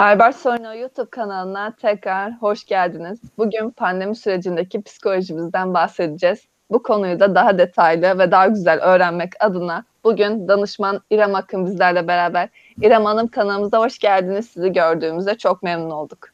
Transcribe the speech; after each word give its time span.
Albert 0.00 0.36
Sorno 0.36 0.74
YouTube 0.74 1.10
kanalına 1.10 1.72
tekrar 1.76 2.32
hoş 2.32 2.64
geldiniz. 2.64 3.20
Bugün 3.38 3.70
pandemi 3.70 4.16
sürecindeki 4.16 4.82
psikolojimizden 4.82 5.74
bahsedeceğiz. 5.74 6.38
Bu 6.70 6.82
konuyu 6.82 7.20
da 7.20 7.34
daha 7.34 7.58
detaylı 7.58 8.18
ve 8.18 8.30
daha 8.30 8.46
güzel 8.46 8.80
öğrenmek 8.80 9.32
adına 9.40 9.84
bugün 10.04 10.48
danışman 10.48 11.00
İrem 11.10 11.34
Akın 11.34 11.66
bizlerle 11.66 12.08
beraber. 12.08 12.48
İrem 12.82 13.04
Hanım 13.04 13.28
kanalımıza 13.28 13.78
hoş 13.78 13.98
geldiniz. 13.98 14.48
Sizi 14.50 14.72
gördüğümüzde 14.72 15.38
çok 15.38 15.62
memnun 15.62 15.90
olduk. 15.90 16.28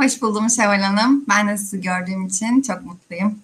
Hoş 0.00 0.22
buldum 0.22 0.50
Şevval 0.50 0.80
Hanım. 0.80 1.24
Ben 1.28 1.48
de 1.48 1.56
sizi 1.56 1.80
gördüğüm 1.80 2.26
için 2.26 2.62
çok 2.62 2.82
mutluyum. 2.82 3.38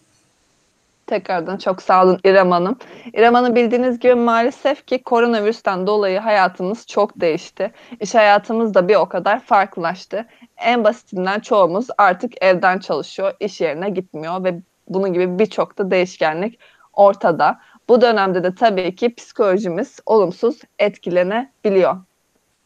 Tekrardan 1.06 1.56
çok 1.56 1.82
sağ 1.82 2.04
olun 2.04 2.18
İrem 2.24 2.50
Hanım. 2.50 2.76
İrem 3.14 3.34
Hanım 3.34 3.54
bildiğiniz 3.54 3.98
gibi 3.98 4.14
maalesef 4.14 4.86
ki 4.86 5.02
koronavirüsten 5.02 5.86
dolayı 5.86 6.18
hayatımız 6.18 6.86
çok 6.86 7.20
değişti. 7.20 7.72
İş 8.00 8.14
hayatımız 8.14 8.74
da 8.74 8.88
bir 8.88 8.94
o 8.94 9.08
kadar 9.08 9.40
farklılaştı. 9.40 10.26
En 10.56 10.84
basitinden 10.84 11.40
çoğumuz 11.40 11.86
artık 11.98 12.44
evden 12.44 12.78
çalışıyor, 12.78 13.32
iş 13.40 13.60
yerine 13.60 13.90
gitmiyor 13.90 14.44
ve 14.44 14.60
bunun 14.88 15.12
gibi 15.12 15.38
birçok 15.38 15.78
da 15.78 15.90
değişkenlik 15.90 16.58
ortada. 16.92 17.60
Bu 17.88 18.00
dönemde 18.00 18.44
de 18.44 18.54
tabii 18.54 18.96
ki 18.96 19.14
psikolojimiz 19.14 20.00
olumsuz 20.06 20.60
etkilenebiliyor. 20.78 21.96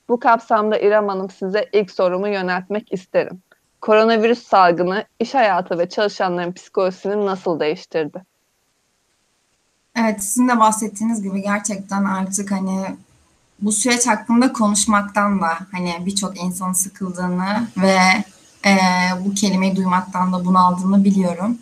Bu 0.08 0.20
kapsamda 0.20 0.78
İrem 0.78 1.08
Hanım 1.08 1.30
size 1.30 1.68
ilk 1.72 1.90
sorumu 1.90 2.28
yöneltmek 2.28 2.92
isterim. 2.92 3.42
Koronavirüs 3.80 4.42
salgını 4.42 5.04
iş 5.18 5.34
hayatı 5.34 5.78
ve 5.78 5.88
çalışanların 5.88 6.52
psikolojisini 6.52 7.26
nasıl 7.26 7.60
değiştirdi? 7.60 8.29
Evet, 9.96 10.24
sizin 10.24 10.48
de 10.48 10.58
bahsettiğiniz 10.58 11.22
gibi 11.22 11.42
gerçekten 11.42 12.04
artık 12.04 12.50
hani 12.50 12.96
bu 13.62 13.72
süreç 13.72 14.06
hakkında 14.06 14.52
konuşmaktan 14.52 15.40
da 15.40 15.58
hani 15.72 15.96
birçok 16.06 16.40
insanın 16.40 16.72
sıkıldığını 16.72 17.68
ve 17.76 17.98
e, 18.66 18.76
bu 19.24 19.34
kelimeyi 19.34 19.76
duymaktan 19.76 20.32
da 20.32 20.44
bunaldığını 20.44 21.04
biliyorum. 21.04 21.58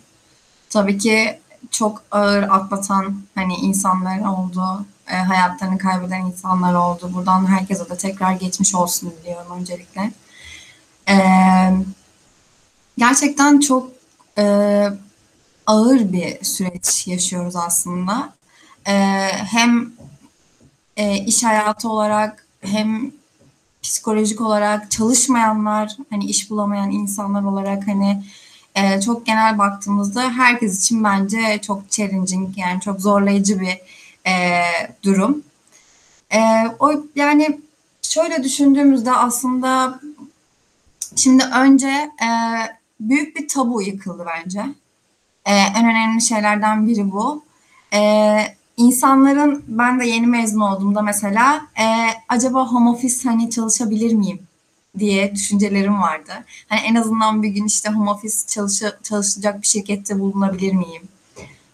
Tabii 0.69 0.97
ki 0.97 1.39
çok 1.71 2.03
ağır 2.11 2.43
atlatan 2.43 3.15
hani 3.35 3.55
insanlar 3.55 4.19
oldu, 4.19 4.85
e, 5.11 5.15
hayatlarını 5.15 5.77
kaybeden 5.77 6.21
insanlar 6.21 6.73
oldu. 6.73 7.11
Buradan 7.13 7.45
herkese 7.47 7.89
de 7.89 7.97
tekrar 7.97 8.31
geçmiş 8.33 8.75
olsun 8.75 9.13
diliyorum 9.21 9.59
öncelikle. 9.59 10.11
E, 11.09 11.15
gerçekten 12.97 13.59
çok 13.59 13.91
e, 14.37 14.43
ağır 15.69 16.13
bir 16.13 16.43
süreç 16.43 17.07
yaşıyoruz 17.07 17.55
aslında. 17.55 18.33
E, 18.87 18.93
hem 19.27 19.91
e, 20.97 21.17
iş 21.17 21.43
hayatı 21.43 21.89
olarak 21.89 22.45
hem 22.61 23.11
psikolojik 23.81 24.41
olarak 24.41 24.91
çalışmayanlar, 24.91 25.97
hani 26.09 26.25
iş 26.25 26.49
bulamayan 26.49 26.91
insanlar 26.91 27.43
olarak 27.43 27.87
hani 27.87 28.23
e, 28.75 29.01
çok 29.01 29.25
genel 29.25 29.57
baktığımızda 29.57 30.29
herkes 30.29 30.79
için 30.79 31.03
bence 31.03 31.59
çok 31.61 31.91
challenging 31.91 32.57
yani 32.57 32.81
çok 32.81 33.01
zorlayıcı 33.01 33.59
bir 33.59 33.77
e, 34.29 34.63
durum. 35.03 35.43
E, 36.33 36.39
o 36.79 36.91
yani 37.15 37.59
şöyle 38.01 38.43
düşündüğümüzde 38.43 39.11
aslında 39.11 39.99
şimdi 41.15 41.43
önce 41.43 42.11
e, 42.23 42.29
büyük 42.99 43.35
bir 43.35 43.47
tabu 43.47 43.81
yıkıldı 43.81 44.25
bence. 44.27 44.65
E, 45.49 45.53
en 45.53 45.85
önemli 45.85 46.21
şeylerden 46.21 46.87
biri 46.87 47.11
bu. 47.11 47.43
E, 47.93 47.99
insanların 48.77 49.63
ben 49.67 49.99
de 49.99 50.05
yeni 50.05 50.27
mezun 50.27 50.59
olduğumda 50.59 51.01
mesela 51.01 51.61
e, 51.79 51.85
acaba 52.29 52.67
home 52.67 52.89
office 52.89 53.29
hani 53.29 53.49
çalışabilir 53.49 54.13
miyim 54.13 54.39
diye 54.99 55.35
düşüncelerim 55.35 56.01
vardı. 56.01 56.31
Hani 56.69 56.79
en 56.79 56.95
azından 56.95 57.43
bir 57.43 57.49
gün 57.49 57.65
işte 57.65 57.89
home 57.89 58.11
office 58.11 58.37
çalışı, 58.47 58.97
çalışacak 59.03 59.61
bir 59.61 59.67
şirkette 59.67 60.19
bulunabilir 60.19 60.73
miyim? 60.73 61.01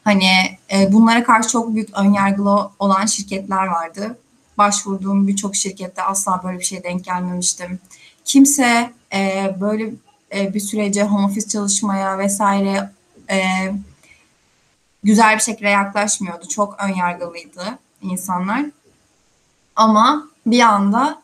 Hani 0.04 0.30
e, 0.74 0.94
bunlara 0.94 1.24
karşı 1.24 1.50
çok 1.50 1.76
büyük 1.76 1.98
önyargılı 1.98 2.70
olan 2.80 3.06
şirketler 3.06 3.68
vardı. 3.68 4.18
Başvurduğum 4.58 5.28
birçok 5.28 5.56
şirkette 5.56 6.02
asla 6.04 6.42
böyle 6.44 6.60
bir 6.60 6.66
şey 6.66 6.84
denk 6.84 7.06
gelmemiştim. 7.06 7.80
Kimse 8.26 8.92
e, 9.14 9.56
böyle 9.62 9.94
e, 10.36 10.54
bir 10.54 10.60
sürece 10.60 11.04
home 11.04 11.26
office 11.26 11.48
çalışmaya 11.48 12.18
vesaire 12.18 12.92
e, 13.30 13.40
güzel 15.04 15.36
bir 15.36 15.42
şekilde 15.42 15.70
yaklaşmıyordu. 15.70 16.48
Çok 16.48 16.84
önyargılıydı 16.84 17.80
insanlar. 18.02 18.66
Ama 19.76 20.28
bir 20.46 20.60
anda 20.60 21.22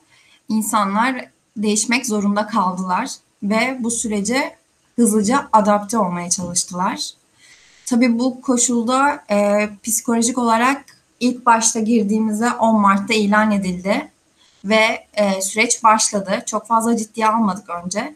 insanlar 0.50 1.26
değişmek 1.58 2.06
zorunda 2.06 2.48
kaldılar 2.48 3.10
ve 3.44 3.78
bu 3.80 3.92
sürece 3.92 4.56
hızlıca 4.96 5.50
adapte 5.54 5.98
olmaya 5.98 6.30
çalıştılar. 6.30 7.10
Tabii 7.86 8.20
bu 8.20 8.42
koşulda 8.42 9.24
e, 9.32 9.70
psikolojik 9.84 10.38
olarak 10.38 10.86
ilk 11.20 11.46
başta 11.46 11.80
girdiğimizde 11.80 12.52
10 12.52 12.82
Mart'ta 12.82 13.14
ilan 13.14 13.52
edildi 13.52 14.12
ve 14.66 15.08
e, 15.14 15.42
süreç 15.42 15.84
başladı. 15.84 16.44
Çok 16.46 16.68
fazla 16.68 16.98
ciddiye 16.98 17.28
almadık 17.28 17.70
önce. 17.70 18.16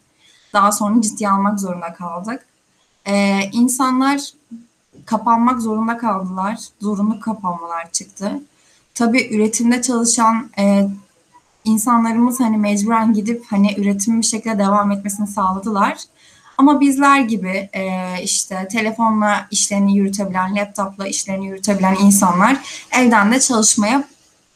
Daha 0.54 0.72
sonra 0.72 1.02
ciddiye 1.02 1.30
almak 1.30 1.60
zorunda 1.60 1.94
kaldık. 1.94 2.46
E, 3.08 3.42
insanlar 3.52 4.22
kapanmak 5.06 5.62
zorunda 5.62 5.98
kaldılar. 5.98 6.58
Zorunlu 6.82 7.20
kapanmalar 7.20 7.92
çıktı. 7.92 8.42
Tabii 8.94 9.36
üretimde 9.36 9.82
çalışan 9.82 10.50
e, 10.60 10.88
insanlarımız 11.66 12.40
hani 12.40 12.58
mecburen 12.58 13.14
gidip 13.14 13.46
hani 13.50 13.76
üretimin 13.78 14.22
bir 14.22 14.26
şekilde 14.26 14.60
devam 14.60 14.92
etmesini 14.92 15.28
sağladılar. 15.28 15.98
Ama 16.58 16.80
bizler 16.80 17.20
gibi 17.20 17.70
e, 17.74 18.14
işte 18.24 18.68
telefonla 18.72 19.48
işlerini 19.52 19.98
yürütebilen, 19.98 20.56
laptopla 20.56 21.08
işlerini 21.08 21.48
yürütebilen 21.48 21.96
insanlar 21.96 22.86
evden 22.92 23.32
de 23.32 23.40
çalışmaya 23.40 24.04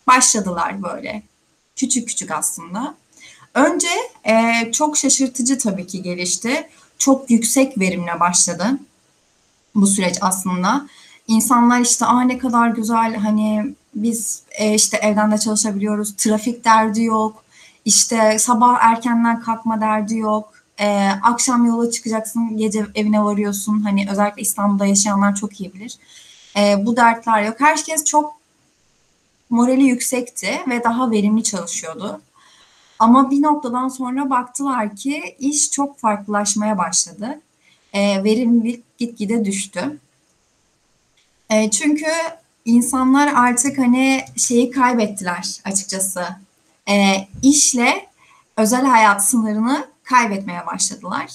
başladılar 0.08 0.84
böyle. 0.84 1.24
Küçük 1.76 2.08
küçük 2.08 2.32
aslında. 2.32 2.96
Önce 3.54 3.88
e, 4.28 4.54
çok 4.72 4.98
şaşırtıcı 4.98 5.58
tabii 5.58 5.88
ki 5.88 6.02
gelişti. 6.02 6.70
Çok 7.00 7.32
yüksek 7.32 7.80
verimle 7.80 8.20
başladı 8.20 8.80
bu 9.76 9.88
süreç 9.88 10.18
aslında. 10.22 10.88
İnsanlar 11.28 11.80
işte 11.80 12.06
aa 12.06 12.22
ne 12.22 12.38
kadar 12.38 12.70
güzel 12.70 13.16
hani 13.16 13.76
biz 13.96 14.42
e, 14.52 14.74
işte 14.74 14.98
evden 14.98 15.32
de 15.32 15.38
çalışabiliyoruz. 15.38 16.16
Trafik 16.16 16.66
derdi 16.66 17.04
yok. 17.04 17.44
İşte 17.86 18.40
sabah 18.40 18.78
erkenden 18.82 19.40
kalkma 19.42 19.82
derdi 19.82 20.18
yok. 20.18 20.54
E, 20.80 21.10
akşam 21.24 21.66
yola 21.66 21.92
çıkacaksın, 21.92 22.58
gece 22.58 22.86
evine 22.96 23.24
varıyorsun. 23.24 23.82
Hani 23.82 24.08
özellikle 24.12 24.42
İstanbul'da 24.42 24.86
yaşayanlar 24.86 25.36
çok 25.36 25.62
iyi 25.62 25.74
bilir. 25.74 25.98
E, 26.58 26.86
bu 26.86 26.98
dertler 26.98 27.44
yok. 27.44 27.56
Herkes 27.60 28.06
çok 28.06 28.34
morali 29.50 29.84
yüksekti 29.84 30.60
ve 30.70 30.84
daha 30.84 31.12
verimli 31.12 31.44
çalışıyordu. 31.44 32.22
Ama 33.00 33.32
bir 33.32 33.42
noktadan 33.42 33.88
sonra 33.88 34.30
baktılar 34.30 34.96
ki 34.96 35.36
iş 35.40 35.72
çok 35.72 36.00
farklılaşmaya 36.00 36.78
başladı. 36.78 37.42
E, 37.94 38.24
verimlilik 38.24 38.98
gitgide 38.98 39.46
düştü. 39.46 40.00
E, 41.50 41.72
çünkü 41.72 42.06
insanlar 42.66 43.34
artık 43.36 43.78
hani 43.78 44.22
şeyi 44.38 44.72
kaybettiler 44.72 45.60
açıkçası. 45.66 46.26
E, 46.90 47.28
işle 47.44 48.08
özel 48.58 48.86
hayat 48.86 49.26
sınırını 49.26 49.88
kaybetmeye 50.04 50.66
başladılar. 50.66 51.32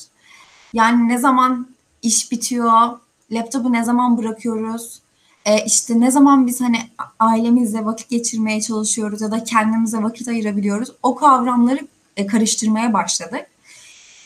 Yani 0.72 1.08
ne 1.08 1.18
zaman 1.18 1.68
iş 2.02 2.32
bitiyor, 2.32 2.98
laptopu 3.30 3.72
ne 3.72 3.84
zaman 3.84 4.18
bırakıyoruz, 4.18 5.00
e, 5.44 5.64
işte 5.64 6.00
ne 6.00 6.10
zaman 6.10 6.46
biz 6.46 6.60
hani 6.60 6.78
ailemizle 7.18 7.84
vakit 7.84 8.10
geçirmeye 8.10 8.60
çalışıyoruz 8.60 9.20
ya 9.20 9.30
da 9.30 9.44
kendimize 9.44 10.02
vakit 10.02 10.28
ayırabiliyoruz. 10.28 10.92
O 11.02 11.14
kavramları 11.14 11.88
e, 12.16 12.26
karıştırmaya 12.26 12.92
başladık. 12.92 13.46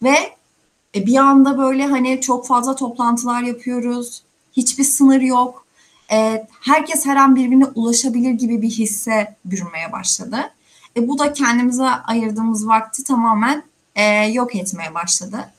Ve 0.02 0.16
e, 0.94 1.06
bir 1.06 1.16
anda 1.16 1.58
böyle 1.58 1.86
hani 1.86 2.20
çok 2.20 2.46
fazla 2.46 2.74
toplantılar 2.74 3.42
yapıyoruz. 3.42 4.22
Hiçbir 4.52 4.84
sınır 4.84 5.20
yok 5.20 5.68
e, 6.12 6.46
herkes 6.60 7.06
her 7.06 7.16
an 7.16 7.36
birbirine 7.36 7.64
ulaşabilir 7.64 8.30
gibi 8.30 8.62
bir 8.62 8.70
hisse 8.70 9.36
bürünmeye 9.44 9.92
başladı. 9.92 10.36
E, 10.96 11.08
bu 11.08 11.18
da 11.18 11.32
kendimize 11.32 11.84
ayırdığımız 11.84 12.68
vakti 12.68 13.04
tamamen 13.04 13.62
e, 13.94 14.04
yok 14.26 14.54
etmeye 14.54 14.94
başladı. 14.94 15.52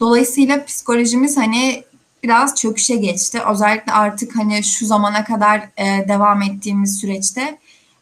Dolayısıyla 0.00 0.64
psikolojimiz 0.64 1.36
hani 1.36 1.84
biraz 2.26 2.54
çöküşe 2.54 2.96
geçti. 2.96 3.42
Özellikle 3.52 3.92
artık 3.92 4.36
hani 4.36 4.64
şu 4.64 4.86
zamana 4.86 5.24
kadar 5.24 5.68
e, 5.76 6.08
devam 6.08 6.42
ettiğimiz 6.42 6.98
süreçte 6.98 7.58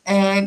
e, 0.09 0.45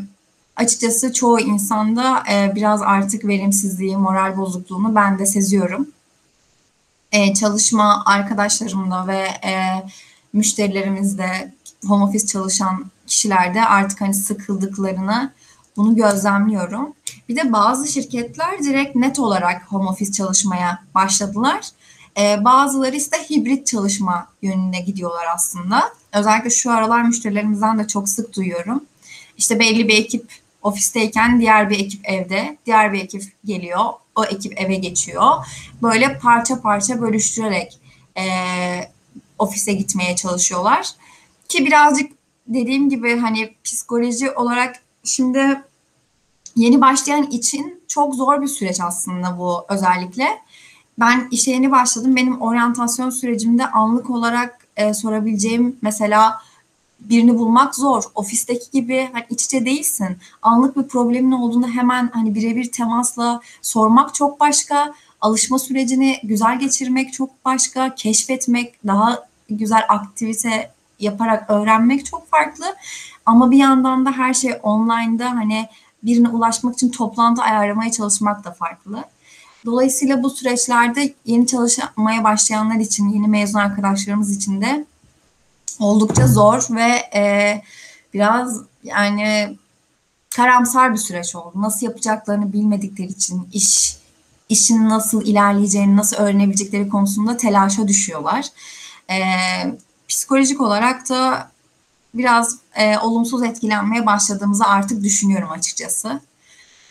açıkçası 0.56 1.14
çoğu 1.14 1.40
insanda 1.40 2.24
e, 2.32 2.56
biraz 2.56 2.82
artık 2.82 3.26
verimsizliği, 3.26 3.98
moral 3.98 4.38
bozukluğunu 4.38 4.96
ben 4.96 5.20
de 5.20 5.26
seziyorum. 5.26 5.88
E, 7.12 7.34
çalışma 7.34 8.04
arkadaşlarımda 8.06 9.08
ve 9.08 9.20
e, 9.48 9.84
müşterilerimizde 10.34 11.54
home 11.88 12.04
office 12.04 12.28
çalışan 12.28 12.92
kişilerde 13.08 13.66
artık 13.66 14.02
hani 14.02 14.14
sıkıldıklarını 14.14 15.32
bunu 15.76 15.96
gözlemliyorum. 15.96 16.94
Bir 17.30 17.36
de 17.36 17.54
bazı 17.54 17.88
şirketler 17.88 18.64
direkt 18.64 18.96
net 18.96 19.20
olarak 19.20 19.72
home 19.72 19.90
office 19.90 20.12
çalışmaya 20.12 20.84
başladılar. 20.96 21.70
Ee, 22.20 22.46
bazıları 22.46 22.96
ise 22.96 23.18
hibrit 23.30 23.68
çalışma 23.68 24.28
yönüne 24.42 24.82
gidiyorlar 24.82 25.26
aslında. 25.36 25.94
Özellikle 26.14 26.50
şu 26.50 26.72
aralar 26.72 27.02
müşterilerimizden 27.02 27.80
de 27.80 27.88
çok 27.88 28.10
sık 28.10 28.36
duyuyorum. 28.36 28.84
İşte 29.38 29.60
belli 29.60 29.88
bir 29.88 29.96
ekip 29.98 30.32
ofisteyken 30.62 31.40
diğer 31.40 31.70
bir 31.70 31.80
ekip 31.80 32.10
evde, 32.10 32.58
diğer 32.66 32.94
bir 32.94 33.04
ekip 33.04 33.24
geliyor, 33.46 33.86
o 34.16 34.26
ekip 34.26 34.62
eve 34.62 34.76
geçiyor. 34.76 35.32
Böyle 35.84 36.20
parça 36.20 36.62
parça 36.62 37.02
bölüştürerek 37.02 37.80
e, 38.18 38.24
ofise 39.40 39.74
gitmeye 39.74 40.16
çalışıyorlar. 40.16 40.90
Ki 41.50 41.66
birazcık 41.66 42.12
dediğim 42.48 42.90
gibi 42.90 43.18
hani 43.18 43.56
psikoloji 43.64 44.32
olarak 44.32 44.76
şimdi 45.04 45.62
yeni 46.56 46.82
başlayan 46.82 47.24
için 47.24 47.84
çok 47.88 48.16
zor 48.16 48.42
bir 48.42 48.48
süreç 48.48 48.82
aslında 48.82 49.40
bu 49.40 49.66
özellikle. 49.70 50.42
Ben 51.00 51.28
işe 51.32 51.52
yeni 51.52 51.72
başladım. 51.72 52.16
Benim 52.16 52.42
oryantasyon 52.42 53.10
sürecimde 53.10 53.68
anlık 53.68 54.10
olarak 54.10 54.68
e, 54.78 54.94
sorabileceğim 54.94 55.78
mesela 55.82 56.42
birini 57.00 57.38
bulmak 57.40 57.76
zor. 57.76 58.04
Ofisteki 58.16 58.72
gibi 58.72 59.10
hani 59.14 59.26
iç 59.30 59.46
içe 59.46 59.66
değilsin. 59.66 60.18
Anlık 60.42 60.78
bir 60.78 60.84
problemin 60.84 61.32
olduğunda 61.32 61.68
hemen 61.68 62.10
hani 62.14 62.36
birebir 62.36 62.72
temasla 62.72 63.42
sormak 63.62 64.16
çok 64.16 64.40
başka. 64.40 64.94
Alışma 65.22 65.60
sürecini 65.60 66.20
güzel 66.24 66.60
geçirmek 66.60 67.14
çok 67.14 67.46
başka. 67.46 67.96
Keşfetmek, 67.96 68.88
daha 68.88 69.28
güzel 69.50 69.86
aktivite 69.90 70.72
yaparak 71.00 71.50
öğrenmek 71.50 72.06
çok 72.06 72.30
farklı. 72.30 72.76
Ama 73.26 73.52
bir 73.52 73.58
yandan 73.58 74.06
da 74.06 74.12
her 74.12 74.34
şey 74.34 74.60
online'da 74.64 75.30
hani 75.32 75.70
birine 76.04 76.30
ulaşmak 76.30 76.74
için 76.74 76.90
toplantı 76.90 77.42
ayarlamaya 77.42 77.92
çalışmak 77.92 78.44
da 78.44 78.52
farklı. 78.52 79.04
Dolayısıyla 79.68 80.24
bu 80.24 80.30
süreçlerde 80.30 81.14
yeni 81.26 81.48
çalışmaya 81.48 82.24
başlayanlar 82.24 82.80
için, 82.80 83.10
yeni 83.10 83.28
mezun 83.28 83.60
arkadaşlarımız 83.60 84.36
için 84.38 84.62
de 84.62 84.86
oldukça 85.80 86.28
zor 86.28 86.68
ve 86.70 87.20
e, 87.20 87.62
biraz 88.14 88.62
yani 88.84 89.58
karamsar 90.36 90.94
bir 90.94 90.98
süreç 90.98 91.36
oldu. 91.36 91.52
Nasıl 91.56 91.86
yapacaklarını 91.86 92.54
bilmedikleri 92.54 93.08
için 93.08 93.50
iş 93.54 93.98
işin 94.50 94.90
nasıl 94.90 95.26
ilerleyeceğini, 95.26 95.98
nasıl 95.98 96.18
öğrenebilecekleri 96.18 96.90
konusunda 96.90 97.38
telaşa 97.38 97.88
düşüyorlar. 97.88 98.46
E, 99.10 99.18
psikolojik 100.08 100.62
olarak 100.62 101.10
da 101.10 101.52
biraz 102.14 102.58
e, 102.76 102.98
olumsuz 102.98 103.44
etkilenmeye 103.44 104.06
başladığımızı 104.06 104.66
artık 104.66 105.04
düşünüyorum 105.04 105.52
açıkçası. 105.52 106.22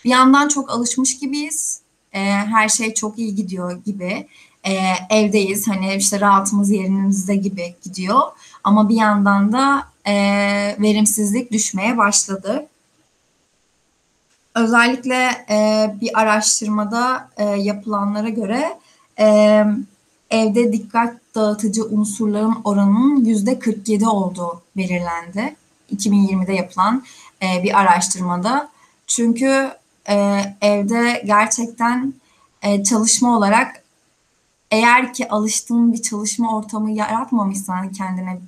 Bir 0.04 0.10
yandan 0.10 0.48
çok 0.48 0.70
alışmış 0.70 1.18
gibiyiz. 1.18 1.85
E, 2.16 2.20
her 2.30 2.68
şey 2.68 2.94
çok 2.94 3.18
iyi 3.18 3.34
gidiyor 3.34 3.82
gibi. 3.84 4.26
E, 4.64 4.72
evdeyiz 5.10 5.68
hani 5.68 5.94
işte 5.94 6.20
rahatımız 6.20 6.70
yerimizde 6.70 7.36
gibi 7.36 7.74
gidiyor. 7.82 8.20
Ama 8.64 8.88
bir 8.88 8.96
yandan 8.96 9.52
da 9.52 9.88
e, 10.04 10.14
verimsizlik 10.78 11.52
düşmeye 11.52 11.98
başladı. 11.98 12.66
Özellikle 14.54 15.30
e, 15.50 15.90
bir 16.00 16.20
araştırmada 16.20 17.28
e, 17.36 17.44
yapılanlara 17.44 18.28
göre 18.28 18.78
e, 19.18 19.64
evde 20.30 20.72
dikkat 20.72 21.14
dağıtıcı 21.34 21.84
unsurların 21.84 22.56
oranının 22.64 23.24
yüzde 23.24 23.58
47 23.58 24.06
olduğu 24.06 24.62
belirlendi. 24.76 25.56
2020'de 25.96 26.52
yapılan 26.52 27.04
e, 27.42 27.62
bir 27.62 27.80
araştırmada. 27.80 28.68
Çünkü 29.06 29.70
e, 30.08 30.40
evde 30.60 31.22
gerçekten 31.26 32.14
e, 32.62 32.84
çalışma 32.84 33.36
olarak 33.36 33.82
eğer 34.70 35.14
ki 35.14 35.28
alıştığın 35.28 35.92
bir 35.92 36.02
çalışma 36.02 36.56
ortamı 36.56 36.90
yaratmamışsan 36.90 37.92
kendine 37.92 38.38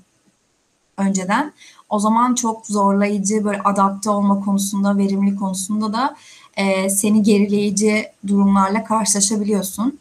önceden 0.97 1.53
o 1.89 1.99
zaman 1.99 2.35
çok 2.35 2.67
zorlayıcı 2.67 3.45
böyle 3.45 3.61
adapte 3.63 4.11
olma 4.11 4.45
konusunda, 4.45 4.99
verimli 4.99 5.37
konusunda 5.37 5.93
da 5.93 6.17
e, 6.57 6.91
seni 6.91 7.23
gerileyici 7.23 8.07
durumlarla 8.27 8.85
karşılaşabiliyorsun. 8.85 9.99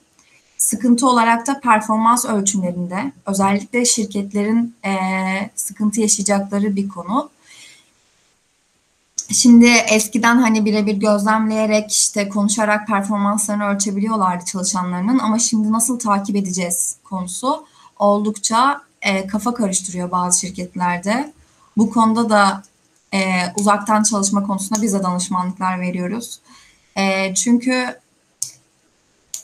Sıkıntı 0.57 1.07
olarak 1.07 1.47
da 1.47 1.59
performans 1.59 2.25
ölçümlerinde 2.25 3.11
özellikle 3.25 3.85
şirketlerin 3.85 4.75
e, 4.85 4.95
sıkıntı 5.55 6.01
yaşayacakları 6.01 6.75
bir 6.75 6.89
konu. 6.89 7.29
Şimdi 9.33 9.65
eskiden 9.67 10.37
hani 10.37 10.65
birebir 10.65 10.95
gözlemleyerek 10.95 11.91
işte 11.91 12.29
konuşarak 12.29 12.87
performanslarını 12.87 13.65
ölçebiliyorlardı 13.65 14.45
çalışanlarının 14.45 15.19
ama 15.19 15.39
şimdi 15.39 15.71
nasıl 15.71 15.99
takip 15.99 16.35
edeceğiz 16.35 16.95
konusu 17.03 17.65
oldukça 17.99 18.81
e, 19.01 19.27
kafa 19.27 19.53
karıştırıyor 19.53 20.11
bazı 20.11 20.39
şirketlerde. 20.39 21.33
Bu 21.77 21.89
konuda 21.89 22.29
da 22.29 22.63
e, 23.13 23.19
uzaktan 23.59 24.03
çalışma 24.03 24.43
konusunda 24.43 24.81
bize 24.81 25.03
danışmanlıklar 25.03 25.81
veriyoruz. 25.81 26.39
E, 26.97 27.35
çünkü 27.35 27.99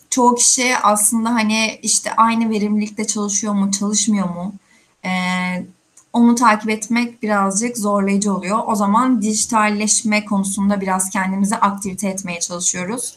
çoğu 0.09 0.35
kişi 0.35 0.77
aslında 0.77 1.29
hani 1.29 1.79
işte 1.81 2.15
aynı 2.15 2.49
verimlilikte 2.49 3.07
çalışıyor 3.07 3.53
mu, 3.53 3.71
çalışmıyor 3.71 4.29
mu? 4.29 4.53
E, 5.05 5.11
onu 6.13 6.35
takip 6.35 6.69
etmek 6.69 7.23
birazcık 7.23 7.77
zorlayıcı 7.77 8.33
oluyor. 8.33 8.59
O 8.67 8.75
zaman 8.75 9.21
dijitalleşme 9.21 10.25
konusunda 10.25 10.81
biraz 10.81 11.09
kendimizi 11.09 11.55
aktivite 11.55 12.07
etmeye 12.07 12.39
çalışıyoruz. 12.39 13.15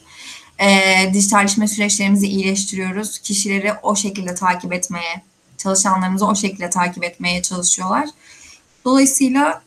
E, 0.59 0.69
dijitalleşme 1.13 1.69
süreçlerimizi 1.69 2.27
iyileştiriyoruz. 2.27 3.19
Kişileri 3.19 3.73
o 3.83 3.97
şekilde 3.97 4.35
takip 4.35 4.73
etmeye, 4.73 5.23
çalışanlarımızı 5.59 6.27
o 6.27 6.35
şekilde 6.35 6.71
takip 6.71 7.05
etmeye 7.05 7.43
çalışıyorlar. 7.43 8.09
Dolayısıyla 8.85 9.63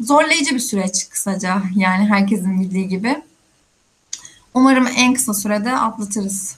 zorlayıcı 0.00 0.54
bir 0.54 0.60
süreç 0.60 1.08
kısaca 1.08 1.62
yani 1.76 2.06
herkesin 2.06 2.60
bildiği 2.60 2.88
gibi. 2.88 3.22
Umarım 4.54 4.86
en 4.96 5.14
kısa 5.14 5.34
sürede 5.34 5.76
atlatırız. 5.76 6.56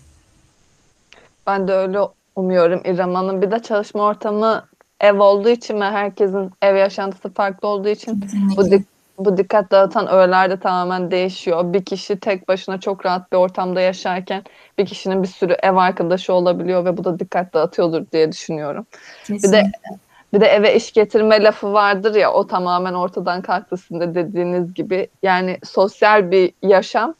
Ben 1.46 1.68
de 1.68 1.72
öyle 1.72 1.98
umuyorum 2.36 2.80
İrem 2.84 3.14
Hanım. 3.14 3.42
Bir 3.42 3.50
de 3.50 3.62
çalışma 3.62 4.02
ortamı 4.02 4.66
ev 5.00 5.20
olduğu 5.20 5.48
için 5.48 5.80
ve 5.80 5.84
herkesin 5.84 6.50
ev 6.62 6.76
yaşantısı 6.76 7.32
farklı 7.32 7.68
olduğu 7.68 7.88
için 7.88 8.24
bu, 8.56 8.70
dik 8.70 8.86
bu 9.18 9.36
dikkat 9.36 9.70
dağıtan 9.70 10.08
öğeler 10.08 10.50
de 10.50 10.60
tamamen 10.60 11.10
değişiyor. 11.10 11.72
Bir 11.72 11.84
kişi 11.84 12.16
tek 12.20 12.48
başına 12.48 12.80
çok 12.80 13.06
rahat 13.06 13.32
bir 13.32 13.36
ortamda 13.36 13.80
yaşarken 13.80 14.42
bir 14.78 14.86
kişinin 14.86 15.22
bir 15.22 15.28
sürü 15.28 15.52
ev 15.62 15.76
arkadaşı 15.76 16.32
olabiliyor 16.32 16.84
ve 16.84 16.96
bu 16.96 17.04
da 17.04 17.18
dikkat 17.18 17.54
dağıtıyordur 17.54 18.02
diye 18.12 18.32
düşünüyorum. 18.32 18.86
Kesinlikle. 19.24 19.48
Bir 19.48 19.52
de 19.52 19.72
bir 20.34 20.40
de 20.40 20.46
eve 20.46 20.76
iş 20.76 20.92
getirme 20.92 21.42
lafı 21.42 21.72
vardır 21.72 22.14
ya 22.14 22.32
o 22.32 22.46
tamamen 22.46 22.94
ortadan 22.94 23.42
kalktı 23.42 23.76
sizin 23.76 24.00
de 24.00 24.14
dediğiniz 24.14 24.74
gibi. 24.74 25.08
Yani 25.22 25.58
sosyal 25.64 26.30
bir 26.30 26.52
yaşam 26.62 27.14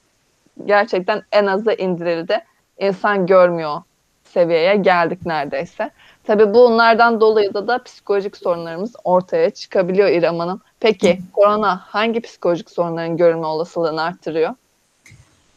gerçekten 0.65 1.23
en 1.33 1.47
aza 1.47 1.73
indirildi. 1.73 2.39
İnsan 2.79 3.27
görmüyor 3.27 3.83
seviyeye 4.25 4.77
geldik 4.77 5.27
neredeyse. 5.27 5.91
Tabii 6.27 6.55
bunlardan 6.55 7.21
dolayı 7.21 7.55
da 7.55 7.69
da 7.69 7.83
psikolojik 7.83 8.37
sorunlarımız 8.37 8.93
ortaya 9.05 9.51
çıkabiliyor 9.51 10.09
İrem 10.09 10.39
Hanım. 10.39 10.61
Peki 10.81 11.21
korona 11.33 11.81
hangi 11.87 12.21
psikolojik 12.21 12.71
sorunların 12.71 13.17
görülme 13.17 13.47
olasılığını 13.47 14.03
arttırıyor? 14.03 14.55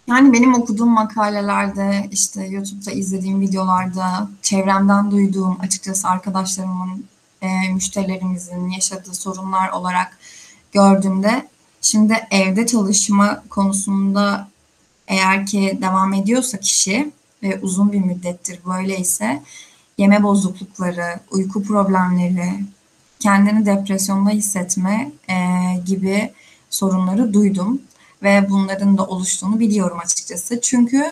Yani 0.08 0.34
benim 0.34 0.54
okuduğum 0.54 0.90
makalelerde, 0.90 2.08
işte 2.12 2.46
YouTube'da 2.46 2.92
izlediğim 2.92 3.42
videolarda, 3.42 4.30
çevremden 4.42 5.12
duyduğum 5.12 5.58
açıkçası 5.62 6.08
arkadaşlarımın, 6.08 7.06
e, 7.42 7.48
müşterilerimizin 7.74 8.70
yaşadığı 8.70 9.16
sorunlar 9.16 9.70
olarak 9.70 10.18
gördüğümde 10.72 11.48
şimdi 11.82 12.14
evde 12.32 12.66
çalışma 12.66 13.44
konusunda 13.50 14.48
eğer 15.08 15.46
ki 15.46 15.78
devam 15.82 16.14
ediyorsa 16.14 16.58
kişi 16.58 17.12
ve 17.44 17.60
uzun 17.62 17.92
bir 17.92 18.00
müddettir 18.00 18.60
böyleyse 18.66 19.44
yeme 19.98 20.24
bozuklukları, 20.24 21.20
uyku 21.32 21.64
problemleri, 21.64 22.64
kendini 23.20 23.66
depresyonda 23.66 24.30
hissetme 24.30 25.12
e, 25.30 25.36
gibi 25.86 26.34
sorunları 26.70 27.34
duydum 27.34 27.82
ve 28.24 28.48
bunların 28.50 28.98
da 28.98 29.06
oluştuğunu 29.06 29.60
biliyorum 29.60 30.00
açıkçası. 30.04 30.62
Çünkü 30.62 31.12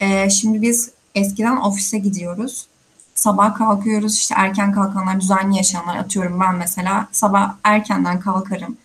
e, 0.00 0.30
şimdi 0.30 0.62
biz 0.62 0.90
eskiden 1.14 1.56
ofise 1.56 1.98
gidiyoruz. 1.98 2.66
Sabah 3.14 3.54
kalkıyoruz 3.54 4.16
işte 4.16 4.34
erken 4.38 4.72
kalkanlar, 4.72 5.20
düzenli 5.20 5.56
yaşayanlar 5.56 5.96
atıyorum 5.96 6.40
ben 6.40 6.54
mesela 6.54 7.08
sabah 7.12 7.54
erkenden 7.64 8.20
kalkarım. 8.20 8.76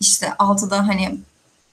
İşte 0.00 0.26
6'da 0.26 0.88
hani 0.88 1.18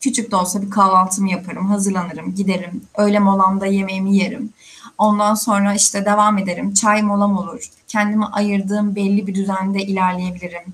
küçük 0.02 0.32
de 0.32 0.36
olsa 0.36 0.62
bir 0.62 0.70
kahvaltımı 0.70 1.30
yaparım, 1.30 1.70
hazırlanırım, 1.70 2.36
giderim. 2.36 2.82
Öğle 2.98 3.20
molamda 3.20 3.66
yemeğimi 3.66 4.18
yerim. 4.18 4.54
Ondan 4.98 5.36
sonra 5.36 5.74
işte 5.74 6.06
devam 6.06 6.38
ederim. 6.38 6.74
Çay 6.74 7.02
molam 7.02 7.38
olur. 7.38 7.70
Kendime 7.88 8.26
ayırdığım 8.26 8.96
belli 8.96 9.28
bir 9.28 9.36
düzende 9.36 9.80
ilerleyebilirim. 9.80 10.74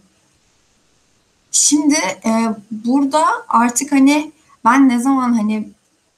Şimdi 1.51 1.95
e, 2.25 2.31
burada 2.71 3.25
artık 3.47 3.91
hani 3.91 4.31
ben 4.65 4.89
ne 4.89 4.99
zaman 4.99 5.33
hani 5.33 5.69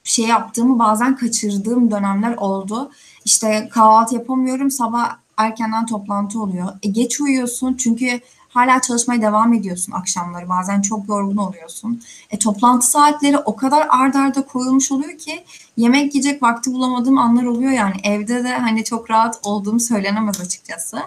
şey 0.03 0.25
yaptığımı 0.25 0.79
bazen 0.79 1.15
kaçırdığım 1.15 1.91
dönemler 1.91 2.35
oldu. 2.35 2.91
İşte 3.25 3.69
kahvaltı 3.71 4.15
yapamıyorum 4.15 4.71
sabah 4.71 5.17
erkenden 5.37 5.85
toplantı 5.85 6.41
oluyor. 6.41 6.67
E, 6.83 6.89
geç 6.89 7.21
uyuyorsun 7.21 7.73
çünkü 7.73 8.19
hala 8.55 8.81
çalışmaya 8.81 9.21
devam 9.21 9.53
ediyorsun 9.53 9.91
akşamları. 9.91 10.49
Bazen 10.49 10.81
çok 10.81 11.09
yorgun 11.09 11.37
oluyorsun. 11.37 12.01
E, 12.31 12.39
toplantı 12.39 12.87
saatleri 12.87 13.37
o 13.37 13.55
kadar 13.55 13.87
ard 13.89 14.13
arda 14.13 14.41
koyulmuş 14.41 14.91
oluyor 14.91 15.17
ki 15.17 15.43
yemek 15.77 16.15
yiyecek 16.15 16.43
vakti 16.43 16.73
bulamadığım 16.73 17.17
anlar 17.17 17.43
oluyor 17.43 17.71
yani. 17.71 17.95
Evde 18.03 18.43
de 18.43 18.57
hani 18.57 18.83
çok 18.83 19.11
rahat 19.11 19.39
olduğum 19.43 19.79
söylenemez 19.79 20.41
açıkçası. 20.41 20.97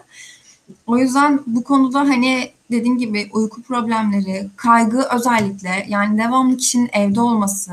O 0.86 0.98
yüzden 0.98 1.40
bu 1.46 1.64
konuda 1.64 2.00
hani 2.00 2.50
dediğim 2.70 2.98
gibi 2.98 3.30
uyku 3.32 3.62
problemleri, 3.62 4.48
kaygı 4.56 5.02
özellikle 5.16 5.86
yani 5.88 6.18
devamlı 6.18 6.56
kişinin 6.56 6.90
evde 6.92 7.20
olması, 7.20 7.72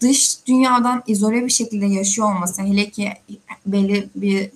dış 0.00 0.46
dünyadan 0.46 1.02
izole 1.06 1.44
bir 1.44 1.50
şekilde 1.50 1.86
yaşıyor 1.86 2.34
olması, 2.34 2.62
hele 2.62 2.90
ki 2.90 3.12
belli 3.66 4.08
bir 4.14 4.50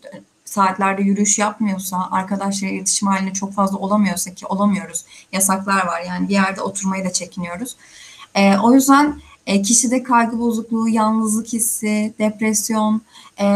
saatlerde 0.46 1.02
yürüyüş 1.02 1.38
yapmıyorsa, 1.38 2.08
arkadaşlarıyla 2.10 2.78
iletişim 2.78 3.08
halinde 3.08 3.32
çok 3.32 3.54
fazla 3.54 3.78
olamıyorsa 3.78 4.34
ki 4.34 4.46
olamıyoruz. 4.46 5.04
Yasaklar 5.32 5.86
var 5.86 6.02
yani 6.08 6.28
bir 6.28 6.32
yerde 6.32 6.60
oturmayı 6.60 7.04
da 7.04 7.12
çekiniyoruz. 7.12 7.76
E, 8.34 8.58
o 8.58 8.72
yüzden 8.72 9.20
e, 9.46 9.62
kişide 9.62 10.02
kaygı 10.02 10.38
bozukluğu, 10.38 10.88
yalnızlık 10.88 11.46
hissi, 11.46 12.14
depresyon, 12.18 13.02
e, 13.38 13.46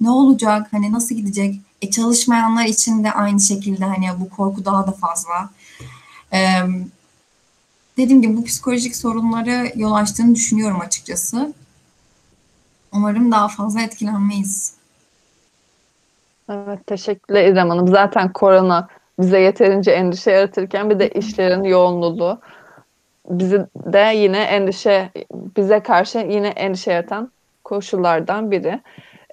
ne 0.00 0.10
olacak, 0.10 0.68
hani 0.70 0.92
nasıl 0.92 1.14
gidecek? 1.14 1.60
E, 1.82 1.90
çalışmayanlar 1.90 2.64
için 2.64 3.04
de 3.04 3.12
aynı 3.12 3.40
şekilde 3.40 3.84
hani 3.84 4.20
bu 4.20 4.28
korku 4.28 4.64
daha 4.64 4.86
da 4.86 4.92
fazla. 4.92 5.50
E, 6.32 6.38
dediğim 7.96 8.22
gibi 8.22 8.36
bu 8.36 8.44
psikolojik 8.44 8.96
sorunları 8.96 9.72
yol 9.74 9.92
açtığını 9.92 10.34
düşünüyorum 10.34 10.80
açıkçası. 10.80 11.52
Umarım 12.92 13.32
daha 13.32 13.48
fazla 13.48 13.80
etkilenmeyiz. 13.80 14.77
Evet, 16.50 16.86
teşekkürler 16.86 17.44
İrem 17.44 17.68
Hanım. 17.70 17.88
Zaten 17.88 18.32
korona 18.32 18.88
bize 19.18 19.40
yeterince 19.40 19.90
endişe 19.90 20.30
yaratırken 20.30 20.90
bir 20.90 20.98
de 20.98 21.08
işlerin 21.08 21.64
yoğunluğu 21.64 22.40
bizi 23.30 23.66
de 23.76 24.12
yine 24.16 24.42
endişe 24.42 25.10
bize 25.32 25.80
karşı 25.80 26.18
yine 26.18 26.48
endişe 26.48 26.92
yaratan 26.92 27.32
koşullardan 27.64 28.50
biri. 28.50 28.80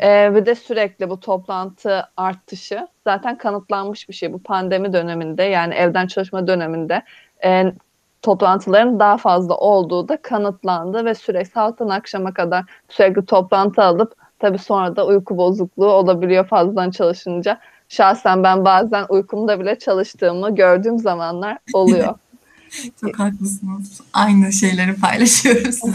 Ee, 0.01 0.35
bir 0.35 0.45
de 0.45 0.55
sürekli 0.55 1.09
bu 1.09 1.19
toplantı 1.19 2.03
artışı 2.17 2.87
zaten 3.03 3.37
kanıtlanmış 3.37 4.09
bir 4.09 4.13
şey. 4.13 4.33
Bu 4.33 4.43
pandemi 4.43 4.93
döneminde 4.93 5.43
yani 5.43 5.73
evden 5.73 6.07
çalışma 6.07 6.47
döneminde 6.47 7.03
e, 7.43 7.73
toplantıların 8.21 8.99
daha 8.99 9.17
fazla 9.17 9.57
olduğu 9.57 10.07
da 10.07 10.21
kanıtlandı 10.21 11.05
ve 11.05 11.15
sürekli 11.15 11.49
sabahtan 11.49 11.89
akşama 11.89 12.33
kadar 12.33 12.65
sürekli 12.89 13.25
toplantı 13.25 13.83
alıp 13.83 14.24
tabii 14.45 14.57
sonra 14.57 14.95
da 14.95 15.05
uyku 15.05 15.37
bozukluğu 15.37 15.91
olabiliyor 15.91 16.47
fazladan 16.47 16.91
çalışınca. 16.91 17.59
Şahsen 17.89 18.43
ben 18.43 18.65
bazen 18.65 19.05
uykumda 19.09 19.59
bile 19.59 19.79
çalıştığımı 19.79 20.55
gördüğüm 20.55 20.99
zamanlar 20.99 21.57
oluyor. 21.73 22.15
Çok 23.01 23.19
haklısınız. 23.19 24.01
Aynı 24.13 24.53
şeyleri 24.53 24.95
paylaşıyoruz. 24.95 25.79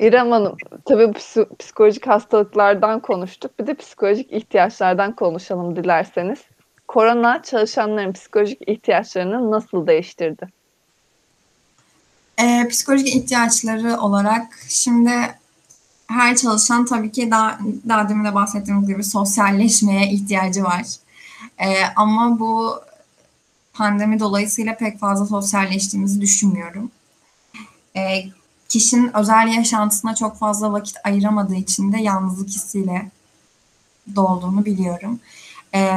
İrem 0.00 0.30
Hanım, 0.30 0.56
tabii 0.84 1.12
psikolojik 1.58 2.06
hastalıklardan 2.06 3.00
konuştuk. 3.00 3.58
Bir 3.60 3.66
de 3.66 3.74
psikolojik 3.74 4.32
ihtiyaçlardan 4.32 5.16
konuşalım 5.16 5.76
dilerseniz. 5.76 6.38
Korona 6.88 7.42
çalışanların 7.42 8.12
psikolojik 8.12 8.68
ihtiyaçlarını 8.68 9.50
nasıl 9.50 9.86
değiştirdi? 9.86 10.48
Ee, 12.40 12.68
psikolojik 12.68 13.08
ihtiyaçları 13.08 14.00
olarak 14.00 14.42
şimdi 14.68 15.10
her 16.14 16.36
çalışan 16.36 16.84
tabii 16.84 17.12
ki 17.12 17.30
daha, 17.30 17.58
daha 17.88 18.08
demin 18.08 18.24
de 18.24 18.34
bahsettiğimiz 18.34 18.88
gibi 18.88 19.04
sosyalleşmeye 19.04 20.10
ihtiyacı 20.10 20.64
var. 20.64 20.86
Ee, 21.58 21.74
ama 21.96 22.38
bu 22.38 22.74
pandemi 23.72 24.20
dolayısıyla 24.20 24.76
pek 24.76 24.98
fazla 24.98 25.26
sosyalleştiğimizi 25.26 26.20
düşünmüyorum. 26.20 26.90
Ee, 27.96 28.24
kişinin 28.68 29.16
özel 29.16 29.48
yaşantısına 29.48 30.14
çok 30.14 30.38
fazla 30.38 30.72
vakit 30.72 30.96
ayıramadığı 31.04 31.54
için 31.54 31.92
de 31.92 31.98
yalnızlık 31.98 32.48
hissiyle 32.48 33.10
dolduğunu 34.16 34.64
biliyorum. 34.64 35.20
Ee, 35.74 35.92